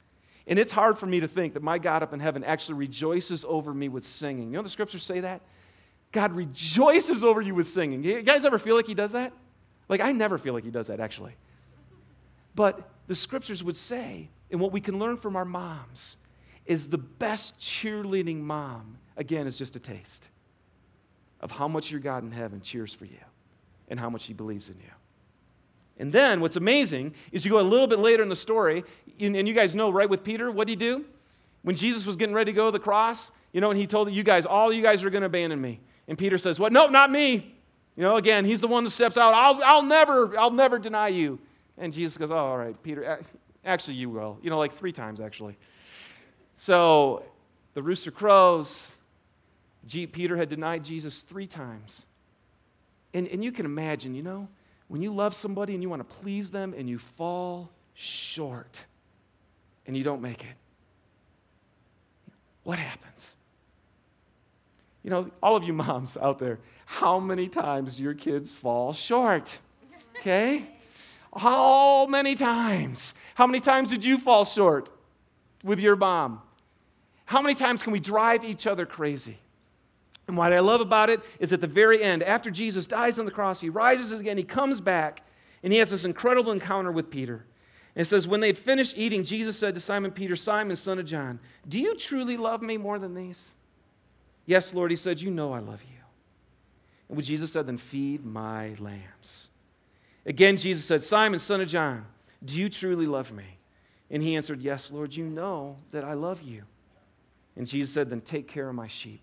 And 0.46 0.58
it's 0.58 0.72
hard 0.72 0.98
for 0.98 1.06
me 1.06 1.20
to 1.20 1.28
think 1.28 1.54
that 1.54 1.62
my 1.62 1.78
God 1.78 2.02
up 2.02 2.12
in 2.12 2.20
heaven 2.20 2.44
actually 2.44 2.74
rejoices 2.74 3.44
over 3.46 3.72
me 3.72 3.88
with 3.88 4.04
singing. 4.04 4.50
You 4.50 4.56
know 4.56 4.62
the 4.62 4.68
scriptures 4.68 5.02
say 5.02 5.20
that? 5.20 5.40
God 6.12 6.32
rejoices 6.32 7.24
over 7.24 7.40
you 7.40 7.54
with 7.54 7.66
singing. 7.66 8.04
You 8.04 8.22
guys 8.22 8.44
ever 8.44 8.58
feel 8.58 8.76
like 8.76 8.86
he 8.86 8.94
does 8.94 9.12
that? 9.12 9.32
Like, 9.88 10.00
I 10.00 10.12
never 10.12 10.38
feel 10.38 10.54
like 10.54 10.64
he 10.64 10.70
does 10.70 10.86
that, 10.86 11.00
actually. 11.00 11.32
But 12.54 12.88
the 13.06 13.14
scriptures 13.14 13.64
would 13.64 13.76
say, 13.76 14.28
and 14.50 14.60
what 14.60 14.72
we 14.72 14.80
can 14.80 14.98
learn 14.98 15.16
from 15.16 15.34
our 15.34 15.44
moms, 15.44 16.16
is 16.66 16.88
the 16.88 16.98
best 16.98 17.58
cheerleading 17.58 18.40
mom, 18.40 18.98
again, 19.16 19.46
is 19.46 19.58
just 19.58 19.76
a 19.76 19.80
taste 19.80 20.28
of 21.44 21.50
how 21.50 21.68
much 21.68 21.90
your 21.90 22.00
God 22.00 22.24
in 22.24 22.32
heaven 22.32 22.62
cheers 22.62 22.92
for 22.92 23.04
you 23.04 23.20
and 23.88 24.00
how 24.00 24.08
much 24.08 24.24
he 24.24 24.32
believes 24.32 24.70
in 24.70 24.76
you. 24.76 24.90
And 25.98 26.10
then 26.10 26.40
what's 26.40 26.56
amazing 26.56 27.14
is 27.30 27.44
you 27.44 27.52
go 27.52 27.60
a 27.60 27.62
little 27.62 27.86
bit 27.86 28.00
later 28.00 28.22
in 28.22 28.30
the 28.30 28.34
story, 28.34 28.82
and 29.20 29.46
you 29.46 29.54
guys 29.54 29.76
know, 29.76 29.90
right, 29.90 30.08
with 30.08 30.24
Peter, 30.24 30.50
what 30.50 30.66
did 30.66 30.72
he 30.72 30.76
do? 30.76 31.04
When 31.62 31.76
Jesus 31.76 32.04
was 32.04 32.16
getting 32.16 32.34
ready 32.34 32.50
to 32.50 32.56
go 32.56 32.66
to 32.66 32.72
the 32.72 32.82
cross, 32.82 33.30
you 33.52 33.60
know, 33.60 33.70
and 33.70 33.78
he 33.78 33.86
told 33.86 34.10
you 34.10 34.22
guys, 34.22 34.46
all 34.46 34.72
you 34.72 34.82
guys 34.82 35.04
are 35.04 35.10
going 35.10 35.20
to 35.20 35.26
abandon 35.26 35.60
me. 35.60 35.80
And 36.08 36.18
Peter 36.18 36.38
says, 36.38 36.58
What? 36.58 36.72
No, 36.72 36.88
not 36.88 37.10
me. 37.10 37.54
You 37.96 38.02
know, 38.02 38.16
again, 38.16 38.44
he's 38.44 38.60
the 38.60 38.66
one 38.66 38.84
that 38.84 38.90
steps 38.90 39.16
out. 39.16 39.32
I'll, 39.32 39.62
I'll 39.62 39.84
never, 39.84 40.36
I'll 40.38 40.50
never 40.50 40.78
deny 40.78 41.08
you. 41.08 41.38
And 41.78 41.92
Jesus 41.92 42.16
goes, 42.16 42.30
Oh, 42.30 42.36
all 42.36 42.58
right, 42.58 42.80
Peter, 42.82 43.20
actually, 43.64 43.94
you 43.94 44.10
will. 44.10 44.38
You 44.42 44.50
know, 44.50 44.58
like 44.58 44.72
three 44.72 44.92
times, 44.92 45.20
actually. 45.20 45.56
So 46.54 47.22
the 47.74 47.82
rooster 47.82 48.10
crows. 48.10 48.96
G- 49.86 50.06
Peter 50.06 50.36
had 50.36 50.48
denied 50.48 50.84
Jesus 50.84 51.20
three 51.20 51.46
times. 51.46 52.06
And, 53.12 53.28
and 53.28 53.44
you 53.44 53.52
can 53.52 53.66
imagine, 53.66 54.14
you 54.14 54.22
know, 54.22 54.48
when 54.88 55.02
you 55.02 55.12
love 55.14 55.34
somebody 55.34 55.74
and 55.74 55.82
you 55.82 55.88
want 55.88 56.08
to 56.08 56.16
please 56.16 56.50
them 56.50 56.74
and 56.76 56.88
you 56.88 56.98
fall 56.98 57.70
short 57.94 58.84
and 59.86 59.96
you 59.96 60.02
don't 60.04 60.20
make 60.20 60.42
it, 60.42 60.56
what 62.64 62.78
happens? 62.78 63.36
You 65.02 65.10
know, 65.10 65.30
all 65.42 65.54
of 65.54 65.64
you 65.64 65.72
moms 65.72 66.16
out 66.16 66.38
there, 66.38 66.58
how 66.86 67.20
many 67.20 67.48
times 67.48 67.96
do 67.96 68.02
your 68.02 68.14
kids 68.14 68.52
fall 68.52 68.92
short? 68.92 69.58
Okay? 70.18 70.64
How 71.36 72.06
many 72.06 72.34
times? 72.34 73.14
How 73.34 73.46
many 73.46 73.60
times 73.60 73.90
did 73.90 74.04
you 74.04 74.16
fall 74.18 74.44
short 74.44 74.90
with 75.62 75.80
your 75.80 75.96
mom? 75.96 76.40
How 77.26 77.42
many 77.42 77.54
times 77.54 77.82
can 77.82 77.92
we 77.92 78.00
drive 78.00 78.44
each 78.44 78.66
other 78.66 78.86
crazy? 78.86 79.38
And 80.26 80.36
what 80.36 80.52
I 80.52 80.60
love 80.60 80.80
about 80.80 81.10
it 81.10 81.20
is 81.38 81.52
at 81.52 81.60
the 81.60 81.66
very 81.66 82.02
end, 82.02 82.22
after 82.22 82.50
Jesus 82.50 82.86
dies 82.86 83.18
on 83.18 83.24
the 83.24 83.30
cross, 83.30 83.60
he 83.60 83.68
rises 83.68 84.12
again, 84.12 84.38
he 84.38 84.44
comes 84.44 84.80
back, 84.80 85.22
and 85.62 85.72
he 85.72 85.78
has 85.78 85.90
this 85.90 86.04
incredible 86.04 86.52
encounter 86.52 86.90
with 86.90 87.10
Peter. 87.10 87.44
And 87.94 88.02
it 88.02 88.06
says, 88.06 88.26
When 88.26 88.40
they 88.40 88.48
had 88.48 88.58
finished 88.58 88.96
eating, 88.96 89.24
Jesus 89.24 89.58
said 89.58 89.74
to 89.74 89.80
Simon 89.80 90.10
Peter, 90.10 90.36
Simon, 90.36 90.76
son 90.76 90.98
of 90.98 91.06
John, 91.06 91.40
Do 91.68 91.78
you 91.78 91.94
truly 91.94 92.36
love 92.36 92.62
me 92.62 92.76
more 92.76 92.98
than 92.98 93.14
these? 93.14 93.52
Yes, 94.46 94.74
Lord, 94.74 94.90
he 94.90 94.96
said, 94.96 95.20
You 95.20 95.30
know 95.30 95.52
I 95.52 95.60
love 95.60 95.82
you. 95.82 95.98
And 97.08 97.16
when 97.16 97.24
Jesus 97.24 97.52
said, 97.52 97.66
Then 97.66 97.76
feed 97.76 98.24
my 98.24 98.74
lambs. 98.78 99.50
Again, 100.26 100.56
Jesus 100.56 100.86
said, 100.86 101.04
Simon, 101.04 101.38
son 101.38 101.60
of 101.60 101.68
John, 101.68 102.06
do 102.44 102.58
you 102.58 102.68
truly 102.68 103.06
love 103.06 103.30
me? 103.30 103.58
And 104.10 104.22
he 104.22 104.36
answered, 104.36 104.60
Yes, 104.60 104.90
Lord, 104.90 105.14
you 105.14 105.24
know 105.24 105.76
that 105.92 106.04
I 106.04 106.14
love 106.14 106.42
you. 106.42 106.64
And 107.56 107.66
Jesus 107.66 107.92
said, 107.92 108.10
Then 108.10 108.20
take 108.20 108.48
care 108.48 108.68
of 108.68 108.74
my 108.74 108.88
sheep. 108.88 109.20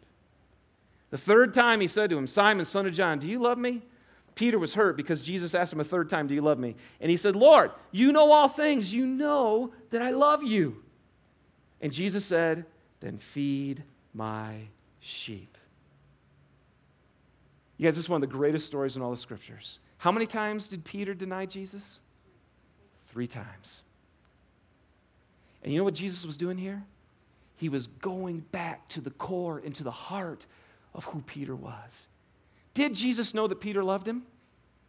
The 1.12 1.18
third 1.18 1.54
time 1.54 1.82
he 1.82 1.88
said 1.88 2.10
to 2.10 2.18
him, 2.18 2.26
Simon, 2.26 2.66
son 2.66 2.88
of 2.88 2.94
John, 2.94 3.20
do 3.20 3.30
you 3.30 3.40
love 3.40 3.58
me? 3.58 3.84
Peter 4.34 4.58
was 4.58 4.74
hurt 4.74 4.96
because 4.98 5.22
Jesus 5.22 5.54
asked 5.54 5.74
him 5.74 5.82
a 5.82 5.84
third 5.84 6.10
time, 6.10 6.26
Do 6.26 6.34
you 6.34 6.42
love 6.42 6.58
me? 6.58 6.76
And 7.00 7.12
he 7.12 7.18
said, 7.18 7.36
Lord, 7.36 7.72
you 7.92 8.12
know 8.12 8.32
all 8.32 8.48
things. 8.48 8.94
You 8.94 9.06
know 9.06 9.74
that 9.90 10.02
I 10.02 10.12
love 10.12 10.42
you. 10.42 10.84
And 11.82 11.92
Jesus 11.92 12.26
said, 12.26 12.66
Then 13.02 13.18
feed 13.18 13.84
my 14.14 14.56
sheep. 15.02 15.58
You 17.78 17.88
guys, 17.88 17.96
this 17.96 18.06
is 18.06 18.10
one 18.10 18.24
of 18.24 18.30
the 18.30 18.36
greatest 18.36 18.66
stories 18.66 18.96
in 18.96 19.02
all 19.02 19.12
the 19.12 19.18
scriptures. 19.18 19.80
How 19.98 20.12
many 20.12 20.26
times 20.26 20.68
did 20.68 20.86
Peter 20.86 21.14
deny 21.14 21.46
Jesus? 21.46 22.00
Three 23.08 23.28
times. 23.28 23.84
And 25.64 25.74
you 25.74 25.80
know 25.80 25.84
what 25.84 25.96
Jesus 25.96 26.26
was 26.26 26.38
doing 26.38 26.58
here? 26.58 26.84
He 27.58 27.70
was 27.70 27.88
going 27.88 28.40
back 28.52 28.88
to 28.90 29.02
the 29.02 29.12
core, 29.12 29.60
into 29.60 29.84
the 29.84 29.92
heart 29.92 30.46
of 30.94 31.06
who 31.06 31.22
Peter 31.22 31.56
was. 31.56 32.08
Did 32.74 32.96
Jesus 32.96 33.34
know 33.34 33.48
that 33.48 33.60
Peter 33.60 33.84
loved 33.84 34.08
him? 34.08 34.24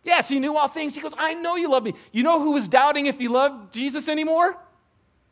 Yes, 0.05 0.29
he 0.29 0.39
knew 0.41 0.57
all 0.57 0.69
things. 0.69 0.95
He 0.95 1.01
goes, 1.01 1.15
I 1.17 1.35
know 1.35 1.57
you 1.57 1.71
love 1.71 1.85
me. 1.85 1.95
You 2.11 2.23
know 2.23 2.41
who 2.41 2.53
was 2.53 2.67
doubting 2.69 3.07
if 3.07 3.19
he 3.19 3.29
loved 3.29 3.73
Jesus 3.73 4.09
anymore? 4.09 4.57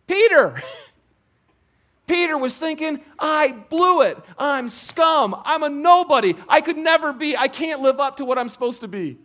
Peter. 0.07 0.61
Peter 2.07 2.37
was 2.37 2.57
thinking, 2.57 3.01
I 3.19 3.53
blew 3.53 4.03
it. 4.03 4.19
I'm 4.37 4.69
scum. 4.69 5.41
I'm 5.45 5.63
a 5.63 5.69
nobody. 5.69 6.35
I 6.49 6.61
could 6.61 6.77
never 6.77 7.13
be. 7.13 7.37
I 7.37 7.47
can't 7.47 7.81
live 7.81 8.01
up 8.01 8.17
to 8.17 8.25
what 8.25 8.37
I'm 8.37 8.49
supposed 8.49 8.81
to 8.81 8.89
be. 8.89 9.17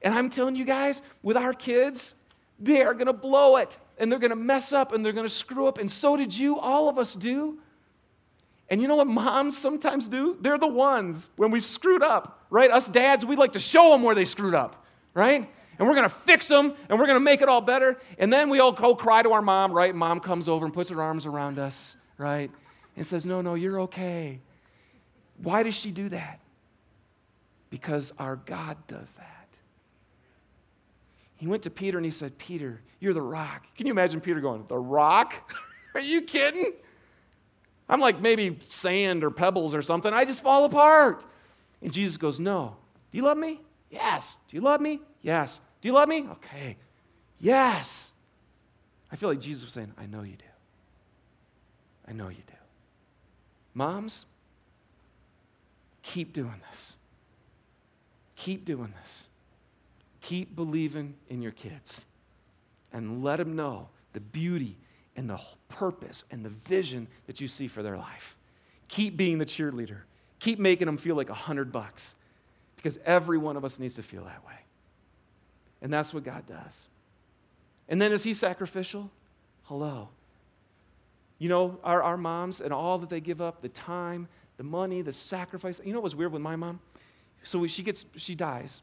And 0.00 0.14
I'm 0.14 0.30
telling 0.30 0.56
you 0.56 0.64
guys, 0.64 1.02
with 1.22 1.36
our 1.36 1.52
kids, 1.52 2.14
they 2.58 2.82
are 2.82 2.94
going 2.94 3.06
to 3.06 3.12
blow 3.12 3.56
it 3.56 3.76
and 3.98 4.10
they're 4.10 4.18
going 4.18 4.30
to 4.30 4.36
mess 4.36 4.72
up 4.72 4.92
and 4.92 5.04
they're 5.04 5.12
going 5.12 5.26
to 5.26 5.34
screw 5.34 5.66
up. 5.66 5.78
And 5.78 5.90
so 5.90 6.16
did 6.16 6.36
you. 6.36 6.58
All 6.58 6.88
of 6.88 6.98
us 6.98 7.14
do. 7.14 7.58
And 8.70 8.80
you 8.80 8.88
know 8.88 8.96
what 8.96 9.06
moms 9.06 9.58
sometimes 9.58 10.08
do? 10.08 10.36
They're 10.40 10.58
the 10.58 10.66
ones 10.66 11.30
when 11.36 11.50
we've 11.50 11.64
screwed 11.64 12.02
up, 12.02 12.46
right? 12.50 12.70
Us 12.70 12.88
dads, 12.88 13.24
we 13.24 13.36
like 13.36 13.52
to 13.52 13.58
show 13.58 13.90
them 13.90 14.02
where 14.02 14.14
they 14.14 14.24
screwed 14.24 14.54
up, 14.54 14.84
right? 15.12 15.50
And 15.78 15.88
we're 15.88 15.94
to 16.08 16.14
fix 16.14 16.48
them 16.48 16.74
and 16.88 16.98
we're 16.98 17.06
to 17.06 17.20
make 17.20 17.42
it 17.42 17.48
all 17.48 17.60
better. 17.60 17.98
And 18.18 18.32
then 18.32 18.48
we 18.48 18.60
all 18.60 18.72
go 18.72 18.94
cry 18.94 19.22
to 19.22 19.32
our 19.32 19.42
mom, 19.42 19.72
right? 19.72 19.94
Mom 19.94 20.20
comes 20.20 20.48
over 20.48 20.64
and 20.64 20.72
puts 20.72 20.90
her 20.90 21.02
arms 21.02 21.26
around 21.26 21.58
us, 21.58 21.96
right? 22.16 22.50
And 22.96 23.06
says, 23.06 23.26
No, 23.26 23.40
no, 23.40 23.54
you're 23.54 23.80
okay. 23.82 24.40
Why 25.38 25.62
does 25.62 25.74
she 25.74 25.90
do 25.90 26.08
that? 26.10 26.40
Because 27.70 28.12
our 28.18 28.36
God 28.36 28.76
does 28.86 29.16
that. 29.16 29.48
He 31.36 31.48
went 31.48 31.64
to 31.64 31.70
Peter 31.70 31.98
and 31.98 32.04
he 32.04 32.12
said, 32.12 32.38
Peter, 32.38 32.80
you're 33.00 33.14
the 33.14 33.20
rock. 33.20 33.66
Can 33.76 33.86
you 33.86 33.92
imagine 33.92 34.20
Peter 34.20 34.40
going, 34.40 34.64
The 34.68 34.78
rock? 34.78 35.52
Are 35.94 36.00
you 36.00 36.22
kidding? 36.22 36.72
I'm 37.94 38.00
like 38.00 38.20
maybe 38.20 38.58
sand 38.70 39.22
or 39.22 39.30
pebbles 39.30 39.72
or 39.72 39.80
something. 39.80 40.12
I 40.12 40.24
just 40.24 40.42
fall 40.42 40.64
apart. 40.64 41.24
And 41.80 41.92
Jesus 41.92 42.16
goes, 42.16 42.40
No. 42.40 42.74
Do 43.12 43.18
you 43.18 43.22
love 43.22 43.38
me? 43.38 43.60
Yes. 43.88 44.36
Do 44.48 44.56
you 44.56 44.62
love 44.62 44.80
me? 44.80 45.00
Yes. 45.22 45.60
Do 45.80 45.86
you 45.86 45.94
love 45.94 46.08
me? 46.08 46.26
Okay. 46.32 46.76
Yes. 47.38 48.12
I 49.12 49.16
feel 49.16 49.28
like 49.28 49.38
Jesus 49.38 49.62
was 49.62 49.74
saying, 49.74 49.92
I 49.96 50.06
know 50.06 50.22
you 50.22 50.34
do. 50.34 50.44
I 52.08 52.12
know 52.12 52.26
you 52.26 52.42
do. 52.48 52.54
Moms, 53.74 54.26
keep 56.02 56.32
doing 56.32 56.60
this. 56.68 56.96
Keep 58.34 58.64
doing 58.64 58.92
this. 59.00 59.28
Keep 60.20 60.56
believing 60.56 61.14
in 61.28 61.42
your 61.42 61.52
kids 61.52 62.06
and 62.92 63.22
let 63.22 63.36
them 63.36 63.54
know 63.54 63.88
the 64.14 64.20
beauty 64.20 64.78
and 65.16 65.28
the 65.28 65.40
purpose 65.68 66.24
and 66.30 66.44
the 66.44 66.50
vision 66.50 67.08
that 67.26 67.40
you 67.40 67.48
see 67.48 67.68
for 67.68 67.82
their 67.82 67.96
life. 67.96 68.36
Keep 68.88 69.16
being 69.16 69.38
the 69.38 69.46
cheerleader. 69.46 70.00
Keep 70.38 70.58
making 70.58 70.86
them 70.86 70.96
feel 70.96 71.16
like 71.16 71.30
a 71.30 71.34
hundred 71.34 71.72
bucks 71.72 72.14
because 72.76 72.98
every 73.06 73.38
one 73.38 73.56
of 73.56 73.64
us 73.64 73.78
needs 73.78 73.94
to 73.94 74.02
feel 74.02 74.24
that 74.24 74.44
way. 74.46 74.58
And 75.80 75.92
that's 75.92 76.12
what 76.12 76.24
God 76.24 76.46
does. 76.46 76.88
And 77.88 78.00
then 78.00 78.12
is 78.12 78.24
He 78.24 78.34
sacrificial? 78.34 79.10
Hello. 79.64 80.08
You 81.38 81.48
know, 81.48 81.78
our, 81.82 82.02
our 82.02 82.16
moms 82.16 82.60
and 82.60 82.72
all 82.72 82.98
that 82.98 83.08
they 83.08 83.20
give 83.20 83.40
up 83.40 83.62
the 83.62 83.68
time, 83.68 84.28
the 84.56 84.64
money, 84.64 85.02
the 85.02 85.12
sacrifice. 85.12 85.80
You 85.84 85.92
know 85.92 85.98
what 85.98 86.04
was 86.04 86.16
weird 86.16 86.32
with 86.32 86.42
my 86.42 86.56
mom? 86.56 86.80
So 87.42 87.66
she 87.66 87.82
gets, 87.82 88.04
she 88.16 88.34
dies. 88.34 88.82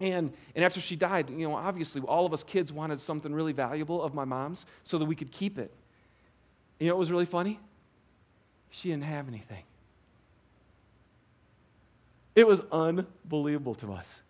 And, 0.00 0.32
and 0.54 0.64
after 0.64 0.80
she 0.80 0.96
died, 0.96 1.28
you 1.28 1.46
know, 1.46 1.54
obviously 1.54 2.00
all 2.00 2.24
of 2.24 2.32
us 2.32 2.42
kids 2.42 2.72
wanted 2.72 3.00
something 3.00 3.34
really 3.34 3.52
valuable 3.52 4.02
of 4.02 4.14
my 4.14 4.24
mom's 4.24 4.64
so 4.82 4.96
that 4.98 5.04
we 5.04 5.14
could 5.14 5.30
keep 5.30 5.58
it. 5.58 5.72
You 6.78 6.88
know 6.88 6.94
what 6.94 7.00
was 7.00 7.10
really 7.10 7.26
funny? 7.26 7.60
She 8.70 8.88
didn't 8.88 9.04
have 9.04 9.28
anything. 9.28 9.64
It 12.34 12.46
was 12.46 12.62
unbelievable 12.72 13.74
to 13.76 13.92
us. 13.92 14.22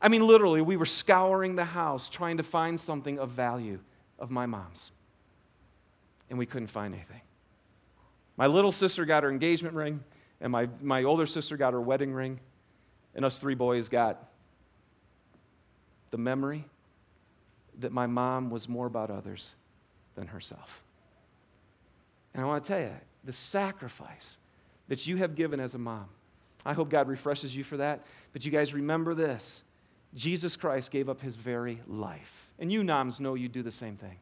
I 0.00 0.08
mean, 0.08 0.26
literally, 0.26 0.60
we 0.60 0.76
were 0.76 0.86
scouring 0.86 1.56
the 1.56 1.64
house 1.64 2.08
trying 2.08 2.36
to 2.36 2.42
find 2.42 2.78
something 2.78 3.18
of 3.18 3.30
value 3.30 3.80
of 4.18 4.30
my 4.30 4.46
mom's, 4.46 4.92
and 6.28 6.38
we 6.38 6.46
couldn't 6.46 6.68
find 6.68 6.94
anything. 6.94 7.20
My 8.36 8.46
little 8.46 8.72
sister 8.72 9.04
got 9.04 9.22
her 9.22 9.30
engagement 9.30 9.74
ring, 9.74 10.04
and 10.40 10.52
my, 10.52 10.68
my 10.80 11.04
older 11.04 11.26
sister 11.26 11.56
got 11.56 11.72
her 11.72 11.80
wedding 11.80 12.12
ring, 12.12 12.40
and 13.14 13.24
us 13.24 13.38
three 13.38 13.54
boys 13.54 13.88
got 13.88 14.28
the 16.12 16.18
memory 16.18 16.64
that 17.80 17.90
my 17.90 18.06
mom 18.06 18.50
was 18.50 18.68
more 18.68 18.86
about 18.86 19.10
others 19.10 19.56
than 20.14 20.28
herself. 20.28 20.84
And 22.34 22.44
I 22.44 22.46
want 22.46 22.62
to 22.62 22.68
tell 22.68 22.80
you, 22.80 22.92
the 23.24 23.32
sacrifice 23.32 24.38
that 24.88 25.06
you 25.06 25.16
have 25.16 25.34
given 25.34 25.58
as 25.58 25.74
a 25.74 25.78
mom, 25.78 26.06
I 26.64 26.74
hope 26.74 26.90
God 26.90 27.08
refreshes 27.08 27.56
you 27.56 27.64
for 27.64 27.78
that. 27.78 28.04
But 28.32 28.44
you 28.44 28.52
guys 28.52 28.72
remember 28.72 29.14
this 29.14 29.64
Jesus 30.14 30.54
Christ 30.54 30.90
gave 30.90 31.08
up 31.08 31.22
his 31.22 31.34
very 31.36 31.80
life. 31.88 32.50
And 32.58 32.70
you 32.70 32.84
moms 32.84 33.18
know 33.18 33.34
you 33.34 33.48
do 33.48 33.62
the 33.62 33.70
same 33.70 33.96
thing. 33.96 34.18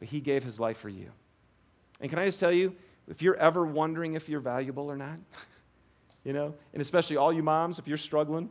But 0.00 0.08
he 0.08 0.20
gave 0.20 0.42
his 0.42 0.60
life 0.60 0.78
for 0.78 0.88
you. 0.88 1.10
And 2.00 2.10
can 2.10 2.18
I 2.18 2.26
just 2.26 2.40
tell 2.40 2.52
you, 2.52 2.74
if 3.08 3.22
you're 3.22 3.36
ever 3.36 3.64
wondering 3.64 4.14
if 4.14 4.28
you're 4.28 4.40
valuable 4.40 4.90
or 4.90 4.96
not, 4.96 5.18
you 6.24 6.32
know, 6.32 6.54
and 6.72 6.82
especially 6.82 7.16
all 7.16 7.32
you 7.32 7.42
moms, 7.42 7.78
if 7.78 7.86
you're 7.86 7.96
struggling, 7.96 8.50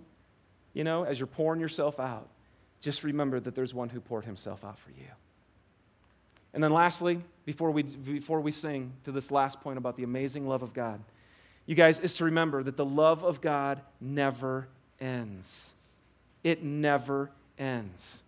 you 0.74 0.84
know, 0.84 1.04
as 1.04 1.20
you're 1.20 1.28
pouring 1.28 1.60
yourself 1.60 2.00
out, 2.00 2.30
just 2.86 3.04
remember 3.04 3.40
that 3.40 3.56
there's 3.56 3.74
one 3.74 3.90
who 3.90 4.00
poured 4.00 4.26
himself 4.26 4.64
out 4.64 4.78
for 4.78 4.92
you. 4.92 5.08
And 6.54 6.64
then, 6.64 6.72
lastly, 6.72 7.20
before 7.44 7.72
we, 7.72 7.82
before 7.82 8.40
we 8.40 8.52
sing 8.52 8.94
to 9.06 9.12
this 9.12 9.32
last 9.32 9.60
point 9.60 9.80
about 9.80 9.98
the 9.98 10.04
amazing 10.04 10.48
love 10.48 10.62
of 10.62 10.72
God, 10.72 11.02
you 11.66 11.74
guys, 11.74 11.98
is 11.98 12.14
to 12.16 12.26
remember 12.26 12.62
that 12.62 12.78
the 12.78 12.86
love 12.86 13.24
of 13.24 13.42
God 13.42 13.82
never 14.00 14.68
ends. 15.02 15.74
It 16.44 16.64
never 16.64 17.32
ends. 17.58 18.22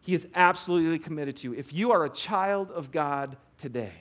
He 0.00 0.14
is 0.14 0.26
absolutely 0.34 0.98
committed 0.98 1.36
to 1.36 1.48
you. 1.48 1.54
If 1.54 1.74
you 1.74 1.92
are 1.92 2.06
a 2.06 2.10
child 2.10 2.70
of 2.70 2.90
God 2.90 3.36
today, 3.58 3.92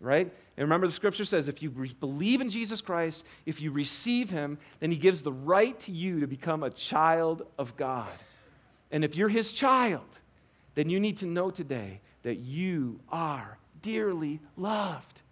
right? 0.00 0.32
And 0.56 0.62
remember, 0.62 0.86
the 0.86 0.92
scripture 0.92 1.24
says 1.24 1.48
if 1.48 1.60
you 1.60 1.70
believe 1.70 2.40
in 2.40 2.50
Jesus 2.50 2.80
Christ, 2.80 3.26
if 3.46 3.60
you 3.60 3.72
receive 3.72 4.30
him, 4.30 4.58
then 4.78 4.92
he 4.92 4.96
gives 4.96 5.24
the 5.24 5.32
right 5.32 5.78
to 5.80 5.90
you 5.90 6.20
to 6.20 6.28
become 6.28 6.62
a 6.62 6.70
child 6.70 7.44
of 7.58 7.76
God. 7.76 8.06
And 8.90 9.04
if 9.04 9.16
you're 9.16 9.28
his 9.28 9.52
child, 9.52 10.06
then 10.74 10.88
you 10.88 11.00
need 11.00 11.18
to 11.18 11.26
know 11.26 11.50
today 11.50 12.00
that 12.22 12.36
you 12.36 13.00
are 13.10 13.58
dearly 13.82 14.40
loved. 14.56 15.22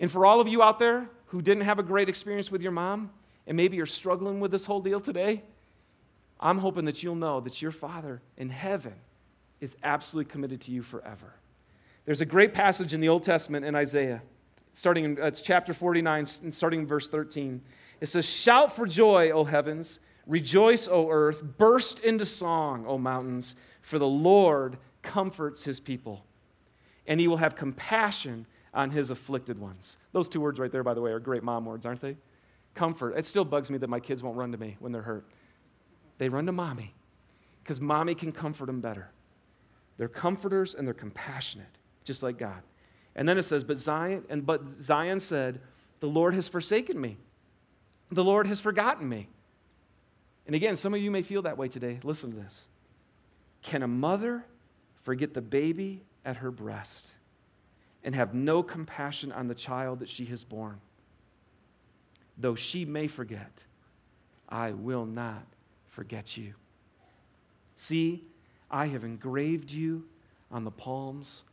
And 0.00 0.10
for 0.10 0.26
all 0.26 0.40
of 0.40 0.48
you 0.48 0.62
out 0.62 0.78
there 0.78 1.08
who 1.26 1.42
didn't 1.42 1.64
have 1.64 1.78
a 1.78 1.82
great 1.82 2.08
experience 2.08 2.50
with 2.50 2.62
your 2.62 2.72
mom, 2.72 3.10
and 3.46 3.56
maybe 3.56 3.76
you're 3.76 3.86
struggling 3.86 4.40
with 4.40 4.50
this 4.50 4.66
whole 4.66 4.80
deal 4.80 5.00
today, 5.00 5.42
I'm 6.40 6.58
hoping 6.58 6.84
that 6.86 7.02
you'll 7.02 7.14
know 7.14 7.40
that 7.40 7.62
your 7.62 7.70
Father 7.70 8.20
in 8.36 8.50
heaven 8.50 8.94
is 9.60 9.76
absolutely 9.84 10.30
committed 10.30 10.60
to 10.62 10.72
you 10.72 10.82
forever. 10.82 11.34
There's 12.04 12.20
a 12.20 12.26
great 12.26 12.52
passage 12.52 12.94
in 12.94 13.00
the 13.00 13.08
Old 13.08 13.22
Testament 13.22 13.64
in 13.64 13.76
Isaiah, 13.76 14.22
starting 14.72 15.04
in 15.04 15.20
uh, 15.20 15.26
it's 15.26 15.40
chapter 15.40 15.72
49, 15.72 16.26
and 16.42 16.54
starting 16.54 16.80
in 16.80 16.86
verse 16.86 17.06
13. 17.06 17.62
It 18.00 18.06
says, 18.06 18.28
Shout 18.28 18.74
for 18.74 18.86
joy, 18.86 19.30
O 19.30 19.44
heavens, 19.44 20.00
rejoice, 20.26 20.88
O 20.88 21.10
earth, 21.10 21.42
burst 21.42 22.00
into 22.00 22.24
song, 22.24 22.84
O 22.86 22.98
mountains, 22.98 23.56
for 23.80 23.98
the 23.98 24.06
Lord 24.06 24.78
comforts 25.02 25.64
his 25.64 25.80
people, 25.80 26.24
and 27.06 27.20
he 27.20 27.28
will 27.28 27.38
have 27.38 27.56
compassion 27.56 28.46
on 28.74 28.90
his 28.90 29.10
afflicted 29.10 29.58
ones. 29.58 29.96
Those 30.12 30.28
two 30.28 30.40
words 30.40 30.58
right 30.58 30.70
there, 30.70 30.82
by 30.82 30.94
the 30.94 31.00
way, 31.00 31.10
are 31.10 31.20
great 31.20 31.42
mom 31.42 31.64
words, 31.64 31.84
aren't 31.84 32.00
they? 32.00 32.16
Comfort. 32.74 33.18
It 33.18 33.26
still 33.26 33.44
bugs 33.44 33.70
me 33.70 33.78
that 33.78 33.90
my 33.90 34.00
kids 34.00 34.22
won't 34.22 34.36
run 34.36 34.52
to 34.52 34.58
me 34.58 34.76
when 34.78 34.92
they're 34.92 35.02
hurt. 35.02 35.26
They 36.18 36.28
run 36.28 36.46
to 36.46 36.52
mommy 36.52 36.94
because 37.62 37.80
mommy 37.80 38.14
can 38.14 38.32
comfort 38.32 38.66
them 38.66 38.80
better. 38.80 39.10
They're 39.98 40.08
comforters 40.08 40.74
and 40.74 40.86
they're 40.86 40.94
compassionate, 40.94 41.78
just 42.04 42.22
like 42.22 42.38
God. 42.38 42.62
And 43.14 43.28
then 43.28 43.36
it 43.36 43.42
says, 43.42 43.62
but 43.62 43.78
Zion, 43.78 44.24
and 44.30 44.46
but 44.46 44.66
Zion 44.80 45.20
said, 45.20 45.60
The 46.00 46.08
Lord 46.08 46.34
has 46.34 46.48
forsaken 46.48 46.98
me. 47.00 47.18
The 48.10 48.24
Lord 48.24 48.46
has 48.46 48.60
forgotten 48.60 49.08
me. 49.08 49.28
And 50.46 50.56
again, 50.56 50.76
some 50.76 50.94
of 50.94 51.00
you 51.00 51.10
may 51.10 51.22
feel 51.22 51.42
that 51.42 51.56
way 51.56 51.68
today. 51.68 52.00
Listen 52.02 52.30
to 52.30 52.36
this. 52.36 52.66
Can 53.62 53.82
a 53.82 53.88
mother 53.88 54.44
forget 55.02 55.34
the 55.34 55.42
baby 55.42 56.02
at 56.24 56.36
her 56.38 56.50
breast 56.50 57.12
and 58.04 58.14
have 58.14 58.34
no 58.34 58.62
compassion 58.62 59.30
on 59.30 59.48
the 59.48 59.54
child 59.54 60.00
that 60.00 60.08
she 60.08 60.24
has 60.26 60.42
borne? 60.44 60.80
Though 62.36 62.54
she 62.54 62.84
may 62.84 63.06
forget, 63.06 63.64
I 64.48 64.72
will 64.72 65.06
not 65.06 65.44
forget 65.88 66.36
you. 66.36 66.54
See, 67.76 68.24
I 68.70 68.86
have 68.86 69.04
engraved 69.04 69.70
you 69.70 70.04
on 70.50 70.64
the 70.64 70.70
palms 70.70 71.44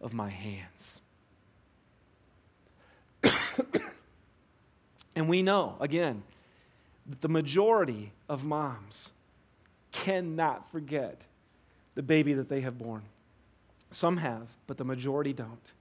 of 0.00 0.14
my 0.14 0.28
hands. 0.28 1.00
and 5.14 5.28
we 5.28 5.42
know, 5.42 5.76
again, 5.80 6.22
that 7.08 7.20
the 7.20 7.28
majority 7.28 8.12
of 8.28 8.44
moms 8.44 9.10
cannot 9.92 10.70
forget 10.70 11.22
the 11.94 12.02
baby 12.02 12.34
that 12.34 12.48
they 12.48 12.60
have 12.60 12.78
born. 12.78 13.02
Some 13.90 14.18
have, 14.18 14.48
but 14.66 14.76
the 14.76 14.84
majority 14.84 15.32
don't. 15.32 15.72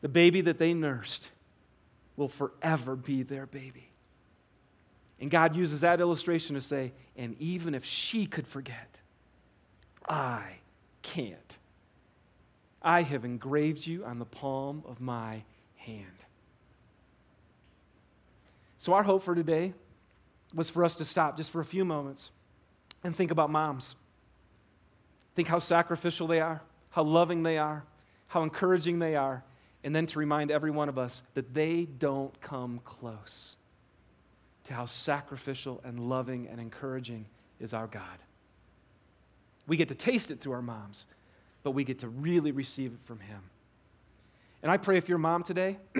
The 0.00 0.08
baby 0.08 0.40
that 0.42 0.58
they 0.58 0.74
nursed 0.74 1.30
will 2.16 2.28
forever 2.28 2.96
be 2.96 3.22
their 3.22 3.46
baby. 3.46 3.88
And 5.20 5.30
God 5.30 5.56
uses 5.56 5.80
that 5.80 6.00
illustration 6.00 6.54
to 6.54 6.60
say, 6.60 6.92
and 7.16 7.36
even 7.40 7.74
if 7.74 7.84
she 7.84 8.26
could 8.26 8.46
forget, 8.46 8.98
I 10.08 10.42
can't. 11.02 11.58
I 12.82 13.02
have 13.02 13.24
engraved 13.24 13.86
you 13.86 14.04
on 14.04 14.18
the 14.18 14.24
palm 14.24 14.82
of 14.86 15.00
my 15.00 15.42
hand. 15.76 16.06
So, 18.78 18.92
our 18.92 19.02
hope 19.02 19.22
for 19.22 19.34
today 19.34 19.74
was 20.54 20.70
for 20.70 20.84
us 20.84 20.96
to 20.96 21.04
stop 21.04 21.36
just 21.36 21.50
for 21.50 21.60
a 21.60 21.64
few 21.64 21.84
moments 21.84 22.30
and 23.04 23.14
think 23.14 23.30
about 23.30 23.50
moms. 23.50 23.96
Think 25.34 25.48
how 25.48 25.58
sacrificial 25.58 26.26
they 26.26 26.40
are, 26.40 26.62
how 26.90 27.02
loving 27.02 27.42
they 27.42 27.58
are, 27.58 27.84
how 28.28 28.42
encouraging 28.42 28.98
they 28.98 29.16
are, 29.16 29.44
and 29.84 29.94
then 29.94 30.06
to 30.06 30.18
remind 30.18 30.50
every 30.50 30.70
one 30.70 30.88
of 30.88 30.98
us 30.98 31.22
that 31.34 31.54
they 31.54 31.84
don't 31.84 32.40
come 32.40 32.80
close 32.84 33.56
to 34.64 34.74
how 34.74 34.86
sacrificial 34.86 35.80
and 35.84 35.98
loving 35.98 36.46
and 36.48 36.60
encouraging 36.60 37.26
is 37.60 37.72
our 37.72 37.86
God. 37.86 38.18
We 39.66 39.76
get 39.76 39.88
to 39.88 39.94
taste 39.94 40.30
it 40.30 40.40
through 40.40 40.52
our 40.52 40.62
moms, 40.62 41.06
but 41.62 41.72
we 41.72 41.84
get 41.84 42.00
to 42.00 42.08
really 42.08 42.52
receive 42.52 42.92
it 42.92 43.00
from 43.04 43.20
Him. 43.20 43.40
And 44.62 44.72
I 44.72 44.76
pray 44.76 44.98
if 44.98 45.08
you're 45.08 45.16
a 45.16 45.20
mom 45.20 45.42
today, 45.42 45.78